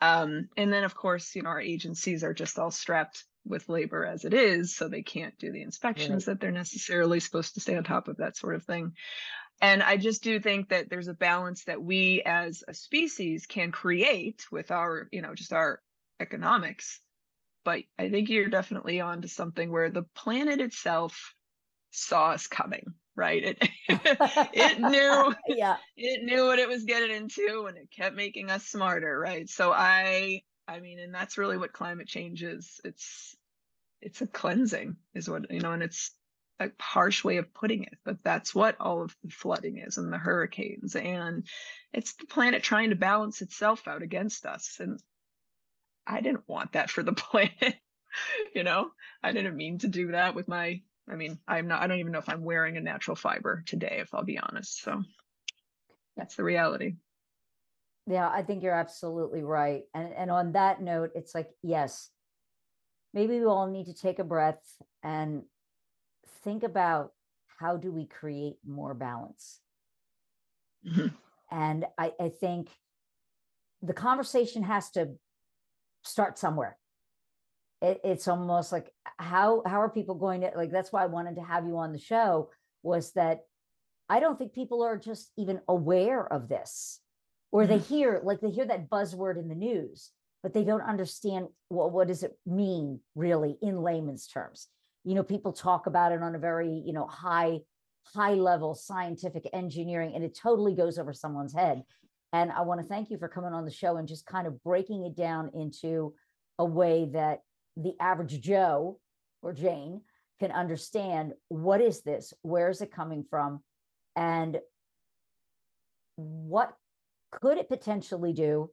Um, 0.00 0.48
and 0.56 0.72
then 0.72 0.84
of 0.84 0.94
course, 0.96 1.36
you 1.36 1.42
know, 1.42 1.50
our 1.50 1.60
agencies 1.60 2.24
are 2.24 2.34
just 2.34 2.58
all 2.58 2.72
strapped 2.72 3.24
with 3.50 3.68
labor 3.68 4.06
as 4.06 4.24
it 4.24 4.32
is, 4.32 4.74
so 4.74 4.88
they 4.88 5.02
can't 5.02 5.38
do 5.38 5.52
the 5.52 5.62
inspections 5.62 6.26
right. 6.26 6.32
that 6.32 6.40
they're 6.40 6.50
necessarily 6.50 7.20
supposed 7.20 7.54
to 7.54 7.60
stay 7.60 7.76
on 7.76 7.84
top 7.84 8.08
of 8.08 8.18
that 8.18 8.36
sort 8.36 8.54
of 8.54 8.64
thing. 8.64 8.92
And 9.60 9.82
I 9.82 9.98
just 9.98 10.22
do 10.22 10.40
think 10.40 10.70
that 10.70 10.88
there's 10.88 11.08
a 11.08 11.14
balance 11.14 11.64
that 11.64 11.82
we 11.82 12.22
as 12.24 12.64
a 12.66 12.72
species 12.72 13.46
can 13.46 13.72
create 13.72 14.46
with 14.50 14.70
our, 14.70 15.08
you 15.12 15.20
know, 15.20 15.34
just 15.34 15.52
our 15.52 15.80
economics. 16.18 17.00
But 17.64 17.80
I 17.98 18.08
think 18.08 18.30
you're 18.30 18.48
definitely 18.48 19.00
on 19.00 19.22
to 19.22 19.28
something 19.28 19.70
where 19.70 19.90
the 19.90 20.04
planet 20.14 20.60
itself 20.60 21.34
saw 21.90 22.30
us 22.30 22.46
coming, 22.46 22.94
right? 23.14 23.44
It 23.44 23.68
it 23.88 24.80
knew 24.80 25.34
yeah. 25.56 25.76
it 25.96 26.24
knew 26.24 26.46
what 26.46 26.58
it 26.58 26.68
was 26.68 26.84
getting 26.84 27.14
into 27.14 27.66
and 27.68 27.76
it 27.76 27.90
kept 27.90 28.16
making 28.16 28.50
us 28.50 28.64
smarter, 28.64 29.18
right? 29.18 29.48
So 29.48 29.72
I 29.72 30.42
I 30.66 30.80
mean, 30.80 31.00
and 31.00 31.12
that's 31.12 31.36
really 31.36 31.58
what 31.58 31.72
climate 31.72 32.06
change 32.06 32.42
is. 32.42 32.80
It's 32.84 33.36
it's 34.00 34.22
a 34.22 34.26
cleansing, 34.26 34.96
is 35.14 35.28
what 35.28 35.50
you 35.50 35.60
know, 35.60 35.72
and 35.72 35.82
it's 35.82 36.12
a 36.60 36.70
harsh 36.78 37.24
way 37.24 37.38
of 37.38 37.54
putting 37.54 37.84
it, 37.84 37.96
but 38.04 38.18
that's 38.22 38.54
what 38.54 38.76
all 38.78 39.02
of 39.02 39.16
the 39.24 39.30
flooding 39.30 39.78
is 39.78 39.96
and 39.96 40.12
the 40.12 40.18
hurricanes. 40.18 40.94
And 40.94 41.46
it's 41.92 42.14
the 42.14 42.26
planet 42.26 42.62
trying 42.62 42.90
to 42.90 42.96
balance 42.96 43.40
itself 43.40 43.88
out 43.88 44.02
against 44.02 44.44
us. 44.44 44.76
And 44.78 45.00
I 46.06 46.20
didn't 46.20 46.46
want 46.46 46.72
that 46.72 46.90
for 46.90 47.02
the 47.02 47.12
planet. 47.14 47.76
you 48.54 48.62
know, 48.62 48.90
I 49.22 49.32
didn't 49.32 49.56
mean 49.56 49.78
to 49.78 49.88
do 49.88 50.12
that 50.12 50.34
with 50.34 50.48
my 50.48 50.82
I 51.10 51.16
mean, 51.16 51.38
I'm 51.48 51.66
not 51.66 51.82
I 51.82 51.86
don't 51.86 51.98
even 51.98 52.12
know 52.12 52.18
if 52.18 52.28
I'm 52.28 52.44
wearing 52.44 52.76
a 52.76 52.80
natural 52.80 53.16
fiber 53.16 53.64
today, 53.66 53.98
if 54.00 54.14
I'll 54.14 54.24
be 54.24 54.38
honest. 54.38 54.82
So 54.82 55.02
that's 56.16 56.36
the 56.36 56.44
reality. 56.44 56.96
Yeah, 58.06 58.28
I 58.28 58.42
think 58.42 58.62
you're 58.62 58.74
absolutely 58.74 59.42
right. 59.42 59.84
And 59.94 60.12
and 60.12 60.30
on 60.30 60.52
that 60.52 60.82
note, 60.82 61.12
it's 61.14 61.34
like, 61.34 61.48
yes, 61.62 62.10
maybe 63.12 63.38
we 63.38 63.44
all 63.44 63.68
need 63.68 63.86
to 63.86 63.94
take 63.94 64.18
a 64.18 64.24
breath 64.24 64.62
and 65.02 65.42
think 66.44 66.62
about 66.62 67.12
how 67.58 67.76
do 67.76 67.92
we 67.92 68.06
create 68.06 68.56
more 68.66 68.94
balance. 68.94 69.60
Mm-hmm. 70.86 71.08
And 71.50 71.84
I, 71.98 72.12
I 72.18 72.28
think 72.28 72.68
the 73.82 73.92
conversation 73.92 74.62
has 74.62 74.90
to 74.92 75.10
start 76.02 76.38
somewhere. 76.38 76.76
It, 77.82 78.00
it's 78.04 78.28
almost 78.28 78.72
like 78.72 78.92
how 79.18 79.62
how 79.66 79.80
are 79.80 79.90
people 79.90 80.14
going 80.14 80.42
to 80.42 80.52
like 80.54 80.70
that's 80.70 80.92
why 80.92 81.02
I 81.02 81.06
wanted 81.06 81.36
to 81.36 81.42
have 81.42 81.66
you 81.66 81.78
on 81.78 81.92
the 81.92 81.98
show 81.98 82.50
was 82.82 83.12
that 83.12 83.40
I 84.08 84.20
don't 84.20 84.38
think 84.38 84.54
people 84.54 84.82
are 84.82 84.98
just 84.98 85.30
even 85.36 85.60
aware 85.68 86.30
of 86.30 86.48
this 86.48 87.00
or 87.50 87.66
they 87.66 87.78
mm-hmm. 87.78 87.94
hear 87.94 88.20
like 88.22 88.40
they 88.40 88.50
hear 88.50 88.66
that 88.66 88.90
buzzword 88.90 89.38
in 89.38 89.48
the 89.48 89.54
news 89.54 90.10
but 90.42 90.54
they 90.54 90.64
don't 90.64 90.82
understand 90.82 91.46
well, 91.68 91.90
what 91.90 92.08
does 92.08 92.22
it 92.22 92.36
mean 92.46 93.00
really 93.14 93.56
in 93.62 93.82
layman's 93.82 94.26
terms 94.26 94.68
you 95.04 95.14
know 95.14 95.22
people 95.22 95.52
talk 95.52 95.86
about 95.86 96.12
it 96.12 96.22
on 96.22 96.34
a 96.34 96.38
very 96.38 96.82
you 96.84 96.92
know 96.92 97.06
high 97.06 97.58
high 98.14 98.34
level 98.34 98.74
scientific 98.74 99.48
engineering 99.52 100.12
and 100.14 100.24
it 100.24 100.38
totally 100.40 100.74
goes 100.74 100.98
over 100.98 101.12
someone's 101.12 101.54
head 101.54 101.82
and 102.32 102.50
i 102.52 102.60
want 102.62 102.80
to 102.80 102.86
thank 102.86 103.10
you 103.10 103.18
for 103.18 103.28
coming 103.28 103.52
on 103.52 103.64
the 103.64 103.70
show 103.70 103.96
and 103.96 104.08
just 104.08 104.26
kind 104.26 104.46
of 104.46 104.62
breaking 104.62 105.04
it 105.04 105.16
down 105.16 105.50
into 105.54 106.14
a 106.58 106.64
way 106.64 107.08
that 107.12 107.40
the 107.76 107.92
average 108.00 108.40
joe 108.40 108.98
or 109.42 109.52
jane 109.52 110.00
can 110.38 110.50
understand 110.50 111.32
what 111.48 111.80
is 111.80 112.02
this 112.02 112.32
where 112.42 112.70
is 112.70 112.80
it 112.80 112.90
coming 112.90 113.24
from 113.28 113.60
and 114.16 114.58
what 116.20 116.74
could 117.30 117.58
it 117.58 117.68
potentially 117.68 118.32
do? 118.32 118.70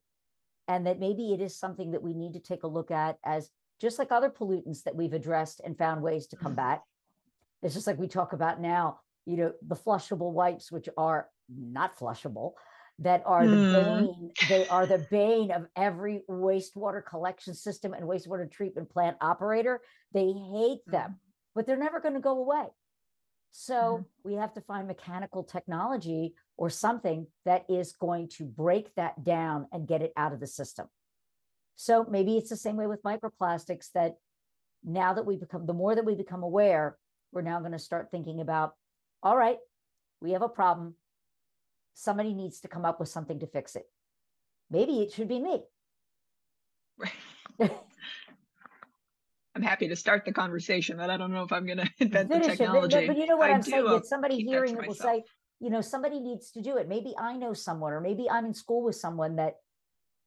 And 0.68 0.86
that 0.86 1.00
maybe 1.00 1.34
it 1.34 1.42
is 1.42 1.58
something 1.58 1.92
that 1.92 2.04
we 2.04 2.14
need 2.14 2.34
to 2.34 2.40
take 2.40 2.64
a 2.64 2.68
look 2.68 2.92
at 2.92 3.18
as 3.26 3.50
just 3.80 4.00
like 4.00 4.12
other 4.12 4.30
pollutants 4.30 4.84
that 4.84 4.96
we've 4.96 5.14
addressed 5.14 5.62
and 5.64 5.78
found 5.78 6.02
ways 6.02 6.28
to 6.28 6.36
mm-hmm. 6.36 6.46
combat. 6.46 6.82
It's 7.64 7.74
just 7.74 7.88
like 7.88 7.98
we 7.98 8.08
talk 8.08 8.34
about 8.34 8.62
now, 8.62 9.00
you 9.26 9.38
know, 9.38 9.54
the 9.66 9.76
flushable 9.76 10.32
wipes, 10.32 10.72
which 10.72 10.90
are 10.98 11.30
not 11.50 11.98
flushable, 11.98 12.54
that 13.00 13.24
are 13.26 13.44
mm. 13.44 13.72
the 13.72 13.82
bane, 13.82 14.32
they 14.50 14.68
are 14.68 14.86
the 14.86 15.06
bane 15.12 15.52
of 15.52 15.68
every 15.76 16.24
wastewater 16.30 17.04
collection 17.06 17.54
system 17.54 17.94
and 17.94 18.04
wastewater 18.06 18.52
treatment 18.52 18.90
plant 18.90 19.18
operator. 19.22 19.82
They 20.14 20.34
hate 20.34 20.82
them, 20.88 21.12
mm. 21.12 21.16
but 21.56 21.66
they're 21.66 21.78
never 21.78 22.00
going 22.00 22.16
to 22.16 22.20
go 22.20 22.40
away. 22.40 22.66
So 23.52 24.00
mm. 24.00 24.06
we 24.24 24.34
have 24.36 24.54
to 24.54 24.62
find 24.62 24.88
mechanical 24.88 25.44
technology 25.44 26.36
or 26.58 26.70
something 26.70 27.28
that 27.46 27.66
is 27.70 27.94
going 27.94 28.30
to 28.38 28.46
break 28.46 28.94
that 28.96 29.24
down 29.24 29.68
and 29.72 29.88
get 29.88 30.02
it 30.02 30.14
out 30.16 30.34
of 30.34 30.40
the 30.40 30.48
system. 30.48 30.88
So 31.76 32.06
maybe 32.10 32.38
it's 32.38 32.50
the 32.50 32.58
same 32.58 32.76
way 32.76 32.88
with 32.88 33.04
microplastics 33.04 33.92
that 33.94 34.16
now 34.84 35.14
that 35.14 35.26
we 35.26 35.38
become, 35.38 35.66
the 35.66 35.74
more 35.74 35.96
that 35.96 36.06
we 36.06 36.16
become 36.16 36.44
aware, 36.44 36.98
we're 37.32 37.42
now 37.42 37.60
going 37.60 37.72
to 37.72 37.80
start 37.80 38.10
thinking 38.10 38.42
about, 38.42 38.74
all 39.22 39.38
right, 39.38 39.58
we 40.22 40.32
have 40.32 40.42
a 40.42 40.50
problem. 40.50 40.96
Somebody 41.94 42.34
needs 42.34 42.62
to 42.62 42.68
come 42.68 42.86
up 42.86 43.00
with 43.00 43.10
something 43.10 43.40
to 43.40 43.48
fix 43.48 43.76
it. 43.76 43.86
Maybe 44.70 45.02
it 45.02 45.12
should 45.12 45.28
be 45.28 45.40
me. 45.40 45.64
Right. 46.98 47.72
I'm 49.58 49.63
happy 49.63 49.88
to 49.88 49.96
start 49.96 50.24
the 50.24 50.32
conversation, 50.32 50.98
but 50.98 51.10
I 51.10 51.17
don't 51.17 51.34
know 51.34 51.41
if 51.41 51.52
I'm 51.52 51.65
going 51.65 51.78
to 51.84 51.89
invent 51.98 52.30
the 52.30 52.39
technology. 52.39 52.98
It. 52.98 53.08
But, 53.08 53.13
but, 53.15 53.17
you 53.17 53.26
know 53.26 53.38
what 53.38 53.50
I 53.50 53.56
am 53.56 53.63
saying? 53.63 53.86
That 53.86 54.06
somebody 54.06 54.43
hearing 54.43 54.78
it 54.78 54.88
will 54.88 54.93
say, 54.93 55.24
you 55.60 55.72
know, 55.72 55.82
somebody 55.82 56.20
needs 56.20 56.52
to 56.52 56.62
do 56.62 56.78
it. 56.78 56.88
Maybe 56.88 57.15
I 57.17 57.36
know 57.36 57.54
someone, 57.54 57.91
or 57.91 58.00
maybe 58.00 58.30
I'm 58.30 58.46
in 58.46 58.54
school 58.54 58.84
with 58.84 58.96
someone 58.96 59.38
that 59.38 59.56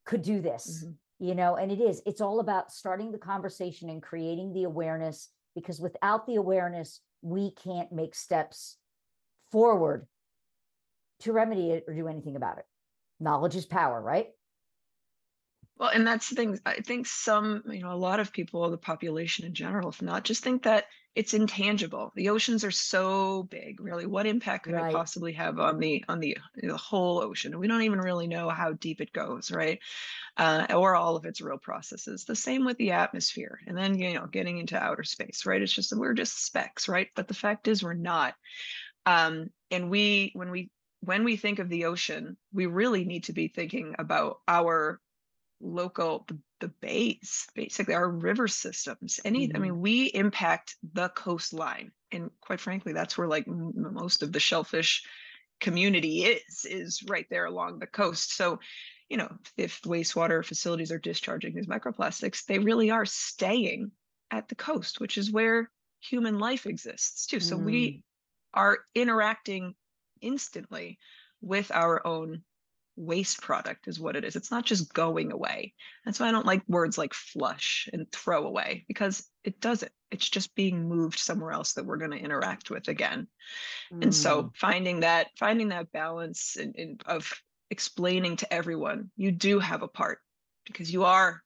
could 0.05 0.23
do 0.23 0.41
this, 0.41 0.85
mm-hmm. 0.85 1.25
you 1.25 1.37
know, 1.37 1.55
and 1.55 1.71
it 1.71 1.81
is, 1.81 2.03
it's 2.07 2.21
all 2.21 2.41
about 2.41 2.73
starting 2.73 3.13
the 3.13 3.19
conversation 3.19 3.89
and 3.89 4.03
creating 4.03 4.53
the 4.53 4.65
awareness 4.65 5.29
because 5.55 5.81
without 5.81 6.27
the 6.27 6.35
awareness, 6.35 7.01
we 7.23 7.53
can't 7.53 7.93
make 7.93 8.17
steps 8.17 8.79
forward 9.53 10.07
to 11.21 11.33
remedy 11.33 11.71
it 11.71 11.85
or 11.87 11.95
do 11.95 12.09
anything 12.09 12.35
about 12.35 12.59
it. 12.59 12.65
Knowledge 13.21 13.55
is 13.55 13.67
power, 13.67 14.01
right? 14.01 14.29
Well, 15.79 15.91
and 15.91 16.07
that's 16.07 16.29
the 16.29 16.37
thing. 16.37 16.59
I 16.67 16.75
think 16.75 17.07
some, 17.07 17.63
you 17.67 17.81
know, 17.81 17.93
a 17.93 17.95
lot 17.95 18.21
of 18.21 18.33
people, 18.33 18.69
the 18.71 18.77
population 18.77 19.47
in 19.47 19.55
general, 19.55 19.89
if 19.89 20.03
not, 20.03 20.25
just 20.25 20.45
think 20.45 20.65
that 20.65 20.87
it's 21.17 21.35
intangible. 21.35 22.13
The 22.15 22.29
oceans 22.29 22.65
are 22.65 22.71
so 22.71 23.43
big, 23.45 23.81
really. 23.81 24.07
What 24.07 24.27
impact 24.27 24.65
could 24.65 24.75
right. 24.75 24.91
it 24.91 24.95
possibly 24.95 25.33
have 25.33 25.59
on 25.59 25.81
the 25.81 26.05
on 26.09 26.21
the 26.21 26.39
the 26.55 26.77
whole 26.77 27.21
ocean? 27.21 27.59
We 27.59 27.67
don't 27.67 27.83
even 27.83 27.99
really 27.99 28.29
know 28.29 28.49
how 28.49 28.75
deep 28.75 29.01
it 29.01 29.13
goes, 29.13 29.51
right? 29.51 29.81
Uh, 30.37 30.67
or 30.71 30.95
all 30.95 31.17
of 31.17 31.25
its 31.25 31.41
real 31.41 31.59
processes. 31.59 32.25
The 32.25 32.37
same 32.37 32.65
with 32.65 32.77
the 32.77 32.93
atmosphere, 32.93 33.59
and 33.67 33.77
then 33.77 33.99
you 33.99 34.15
know, 34.15 34.27
getting 34.27 34.59
into 34.59 34.81
outer 34.81 35.03
space, 35.03 35.47
right? 35.47 35.61
It's 35.61 35.73
just 35.73 35.97
we're 35.97 36.15
just 36.15 36.45
specks, 36.45 36.89
right? 36.89 37.09
But 37.17 37.27
the 37.27 37.35
fact 37.35 37.67
is, 37.67 37.83
we're 37.83 37.95
not. 37.95 38.35
Um, 39.05 39.51
and 39.71 39.91
we, 39.91 40.31
when 40.35 40.51
we 40.51 40.71
when 41.01 41.25
we 41.25 41.37
think 41.37 41.59
of 41.59 41.69
the 41.69 41.87
ocean, 41.87 42.37
we 42.53 42.67
really 42.67 43.05
need 43.05 43.25
to 43.25 43.33
be 43.33 43.49
thinking 43.49 43.97
about 43.99 44.39
our 44.47 45.01
local 45.61 46.25
the, 46.29 46.39
the 46.61 46.69
bays 46.81 47.47
basically 47.55 47.95
our 47.95 48.09
river 48.09 48.49
systems 48.49 49.21
any 49.25 49.49
mm-hmm. 49.49 49.57
i 49.57 49.61
mean 49.61 49.81
we 49.81 50.07
impact 50.07 50.77
the 50.95 51.09
coastline 51.11 51.93
and 52.13 52.31
quite 52.41 52.61
frankly 52.61 52.93
that's 52.93 53.17
where 53.19 53.29
like 53.29 53.47
m- 53.47 53.73
most 53.93 54.23
of 54.23 54.33
the 54.33 54.41
shellfish 54.41 55.05
community 55.61 56.23
is 56.25 56.65
is 56.65 57.03
right 57.09 57.27
there 57.31 57.45
along 57.45 57.79
the 57.79 57.87
coast 57.87 58.35
so 58.35 58.59
you 59.09 59.17
know 59.17 59.31
if 59.57 59.83
wastewater 59.83 60.45
facilities 60.45 60.91
are 60.91 60.99
discharging 60.99 61.55
these 61.55 61.67
microplastics 61.67 62.45
they 62.47 62.59
really 62.59 62.91
are 62.91 63.07
staying 63.07 63.91
at 64.31 64.49
the 64.49 64.55
coast 64.55 65.01
which 65.01 65.19
is 65.19 65.31
where 65.31 65.71
human 66.01 66.39
life 66.39 66.67
exists 66.67 67.27
too 67.27 67.41
so 67.41 67.59
mm. 67.59 67.65
we 67.65 68.03
are 68.55 68.79
interacting 68.95 69.75
instantly 70.23 70.99
with 71.43 71.71
our 71.71 72.07
own 72.07 72.43
waste 73.01 73.41
product 73.41 73.89
is 73.89 73.99
what 73.99 74.17
it 74.17 74.25
is. 74.25 74.37
It's 74.37 74.51
not 74.51 74.65
just 74.65 74.93
going 74.93 75.33
away. 75.33 75.75
That's 76.05 76.21
why 76.21 76.29
I 76.29 76.33
don't 76.33 76.47
like 76.47 76.63
words 76.69 76.99
like 76.99 77.15
flush 77.15 77.89
and 77.93 78.11
throw 78.13 78.47
away 78.47 78.85
because 78.89 79.27
it 79.45 79.61
doesn't. 79.61 79.91
It's 80.11 80.29
just 80.29 80.55
being 80.55 80.89
moved 80.89 81.19
somewhere 81.19 81.53
else 81.53 81.73
that 81.75 81.87
we're 81.87 81.97
going 81.97 82.11
to 82.11 82.19
interact 82.19 82.71
with 82.71 82.89
again. 82.89 83.27
Mm. 83.93 84.05
And 84.05 84.15
so 84.15 84.45
mm. 84.45 84.57
finding 84.57 85.01
that 85.01 85.29
finding 85.39 85.69
that 85.69 85.93
balance 85.93 86.57
in, 86.57 86.73
in, 86.75 86.99
of 87.07 87.33
explaining 87.71 88.37
to 88.37 88.53
everyone 88.53 89.11
you 89.17 89.31
do 89.31 89.61
have 89.61 89.83
a 89.83 89.89
part 89.89 90.19
because 90.67 90.93
you 90.93 91.05
are 91.05 91.41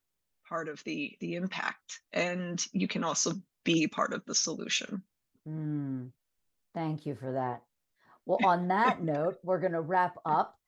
part 0.49 0.69
of 0.69 0.83
the 0.85 1.17
the 1.21 1.35
impact 1.35 2.01
and 2.13 2.65
you 2.73 2.89
can 2.89 3.05
also 3.05 3.33
be 3.65 3.87
part 3.87 4.13
of 4.13 4.25
the 4.27 4.35
solution. 4.35 5.03
Mm, 5.49 6.11
thank 6.75 7.07
you 7.07 7.15
for 7.15 7.33
that. 7.33 7.63
Well, 8.27 8.39
on 8.45 8.69
that 8.69 9.03
note, 9.03 9.39
we're 9.43 9.61
going 9.61 9.73
to 9.73 9.81
wrap 9.81 10.17
up. 10.25 10.59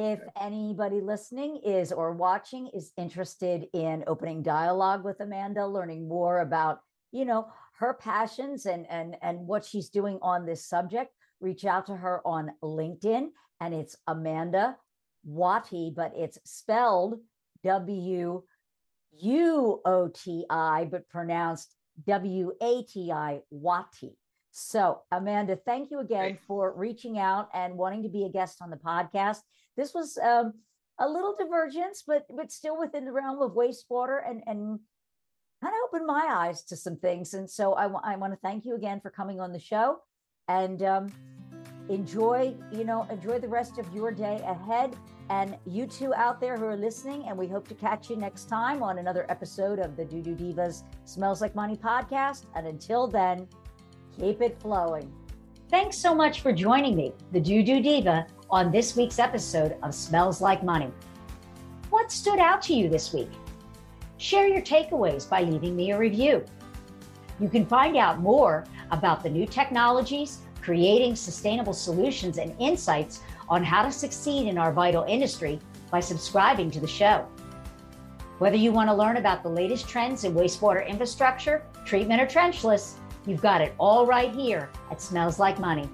If 0.00 0.20
anybody 0.40 1.00
listening 1.00 1.56
is 1.64 1.90
or 1.90 2.12
watching 2.12 2.68
is 2.68 2.92
interested 2.96 3.66
in 3.74 4.04
opening 4.06 4.44
dialogue 4.44 5.02
with 5.04 5.18
Amanda, 5.18 5.66
learning 5.66 6.06
more 6.06 6.38
about, 6.38 6.78
you 7.10 7.24
know, 7.24 7.48
her 7.80 7.94
passions 7.94 8.66
and 8.66 8.86
and 8.88 9.16
and 9.22 9.40
what 9.40 9.64
she's 9.64 9.88
doing 9.88 10.20
on 10.22 10.46
this 10.46 10.64
subject, 10.64 11.12
reach 11.40 11.64
out 11.64 11.86
to 11.86 11.96
her 11.96 12.22
on 12.24 12.52
LinkedIn 12.62 13.30
and 13.60 13.74
it's 13.74 13.96
Amanda 14.06 14.76
Wuoti, 15.28 15.92
but 15.92 16.12
it's 16.14 16.38
spelled 16.44 17.18
W 17.64 18.44
U 19.20 19.80
O 19.84 20.08
T 20.14 20.46
I, 20.48 20.84
but 20.84 21.08
pronounced 21.08 21.74
W 22.06 22.52
A 22.62 22.84
T 22.84 23.10
I 23.10 23.40
Wati. 23.52 24.14
So, 24.58 25.02
Amanda, 25.12 25.56
thank 25.56 25.90
you 25.90 26.00
again 26.00 26.30
Great. 26.30 26.40
for 26.46 26.72
reaching 26.76 27.18
out 27.18 27.48
and 27.54 27.76
wanting 27.76 28.02
to 28.02 28.08
be 28.08 28.24
a 28.24 28.28
guest 28.28 28.60
on 28.60 28.70
the 28.70 28.76
podcast. 28.76 29.38
This 29.76 29.94
was 29.94 30.18
um, 30.18 30.54
a 30.98 31.08
little 31.08 31.36
divergence, 31.38 32.02
but 32.06 32.26
but 32.36 32.50
still 32.50 32.78
within 32.78 33.04
the 33.04 33.12
realm 33.12 33.40
of 33.40 33.52
wastewater 33.52 34.20
and 34.28 34.42
and 34.46 34.80
kind 35.62 35.74
of 35.74 35.88
opened 35.88 36.06
my 36.06 36.26
eyes 36.30 36.62
to 36.64 36.76
some 36.76 36.96
things. 36.96 37.34
And 37.34 37.48
so 37.48 37.74
I, 37.74 37.82
w- 37.82 38.00
I 38.04 38.16
want 38.16 38.32
to 38.32 38.38
thank 38.42 38.64
you 38.64 38.74
again 38.74 39.00
for 39.00 39.10
coming 39.10 39.40
on 39.40 39.52
the 39.52 39.58
show 39.58 39.98
and 40.46 40.82
um, 40.84 41.12
enjoy, 41.88 42.54
you 42.70 42.84
know, 42.84 43.06
enjoy 43.10 43.38
the 43.40 43.48
rest 43.48 43.78
of 43.78 43.92
your 43.92 44.12
day 44.12 44.40
ahead. 44.46 44.94
And 45.30 45.56
you 45.66 45.86
two 45.86 46.14
out 46.14 46.40
there 46.40 46.56
who 46.56 46.64
are 46.64 46.76
listening, 46.76 47.24
and 47.28 47.36
we 47.36 47.48
hope 47.48 47.68
to 47.68 47.74
catch 47.74 48.08
you 48.08 48.16
next 48.16 48.48
time 48.48 48.82
on 48.82 48.98
another 48.98 49.26
episode 49.28 49.78
of 49.78 49.96
the 49.96 50.04
Doo 50.04 50.22
Doo 50.22 50.34
Divas 50.34 50.84
Smells 51.04 51.40
Like 51.40 51.54
Money 51.54 51.76
podcast. 51.76 52.46
And 52.54 52.66
until 52.66 53.06
then, 53.06 53.46
keep 54.18 54.42
it 54.42 54.60
flowing. 54.60 55.10
Thanks 55.70 55.96
so 55.96 56.14
much 56.14 56.40
for 56.40 56.52
joining 56.52 56.96
me, 56.96 57.12
the 57.32 57.40
Doo 57.40 57.62
Doo 57.62 57.80
Diva, 57.80 58.26
on 58.50 58.72
this 58.72 58.96
week's 58.96 59.18
episode 59.18 59.76
of 59.82 59.94
Smells 59.94 60.40
Like 60.40 60.62
Money. 60.62 60.90
What 61.90 62.10
stood 62.10 62.38
out 62.38 62.60
to 62.62 62.74
you 62.74 62.88
this 62.88 63.12
week? 63.12 63.30
Share 64.16 64.48
your 64.48 64.62
takeaways 64.62 65.28
by 65.28 65.42
leaving 65.42 65.76
me 65.76 65.92
a 65.92 65.98
review. 65.98 66.44
You 67.38 67.48
can 67.48 67.66
find 67.66 67.96
out 67.96 68.18
more 68.18 68.64
about 68.90 69.22
the 69.22 69.30
new 69.30 69.46
technologies, 69.46 70.38
creating 70.60 71.14
sustainable 71.14 71.72
solutions, 71.72 72.38
and 72.38 72.54
insights 72.58 73.20
on 73.48 73.62
how 73.62 73.82
to 73.82 73.92
succeed 73.92 74.48
in 74.48 74.58
our 74.58 74.72
vital 74.72 75.04
industry 75.04 75.60
by 75.90 76.00
subscribing 76.00 76.70
to 76.72 76.80
the 76.80 76.88
show. 76.88 77.26
Whether 78.38 78.56
you 78.56 78.72
want 78.72 78.88
to 78.88 78.94
learn 78.94 79.18
about 79.18 79.42
the 79.42 79.48
latest 79.48 79.88
trends 79.88 80.24
in 80.24 80.34
wastewater 80.34 80.86
infrastructure, 80.86 81.64
treatment, 81.84 82.20
or 82.20 82.26
trenchless, 82.26 82.94
you've 83.28 83.42
got 83.42 83.60
it 83.60 83.74
all 83.78 84.06
right 84.06 84.34
here 84.34 84.70
at 84.90 85.00
Smells 85.00 85.38
Like 85.38 85.58
Money. 85.58 85.88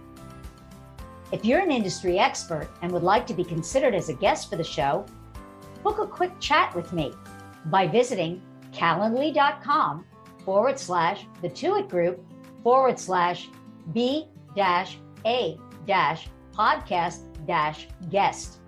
If 1.32 1.44
you're 1.44 1.60
an 1.60 1.72
industry 1.72 2.18
expert 2.18 2.68
and 2.82 2.92
would 2.92 3.02
like 3.02 3.26
to 3.26 3.34
be 3.34 3.44
considered 3.44 3.94
as 3.94 4.08
a 4.08 4.14
guest 4.14 4.48
for 4.48 4.56
the 4.56 4.64
show, 4.64 5.04
book 5.82 5.98
a 5.98 6.06
quick 6.06 6.32
chat 6.38 6.74
with 6.74 6.92
me 6.92 7.12
by 7.66 7.86
visiting 7.86 8.40
calendly.com 8.72 10.04
forward 10.44 10.78
slash 10.78 11.26
the 11.42 11.48
Tuit 11.48 11.88
Group 11.88 12.24
forward 12.62 12.98
slash 12.98 13.48
B 13.92 14.28
dash 14.54 14.98
A 15.26 15.58
dash 15.86 16.28
podcast 16.52 17.46
dash 17.46 17.88
guest, 18.10 18.60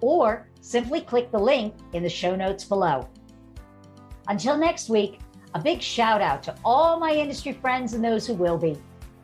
or 0.00 0.48
simply 0.60 1.00
click 1.00 1.30
the 1.30 1.38
link 1.38 1.74
in 1.92 2.02
the 2.02 2.08
show 2.08 2.34
notes 2.34 2.64
below. 2.64 3.08
Until 4.28 4.56
next 4.56 4.88
week, 4.88 5.20
a 5.54 5.60
big 5.60 5.82
shout 5.82 6.20
out 6.20 6.42
to 6.44 6.54
all 6.64 6.98
my 6.98 7.12
industry 7.12 7.52
friends 7.52 7.94
and 7.94 8.04
those 8.04 8.26
who 8.26 8.34
will 8.34 8.58
be. 8.58 8.78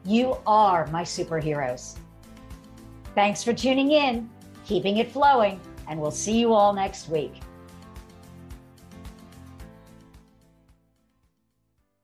You 0.04 0.36
are 0.46 0.86
my 0.88 1.02
superheroes. 1.02 1.96
Thanks 3.14 3.42
for 3.42 3.52
tuning 3.52 3.92
in, 3.92 4.28
keeping 4.64 4.98
it 4.98 5.10
flowing, 5.10 5.60
and 5.88 6.00
we'll 6.00 6.10
see 6.10 6.38
you 6.38 6.52
all 6.52 6.72
next 6.72 7.08
week. 7.08 7.40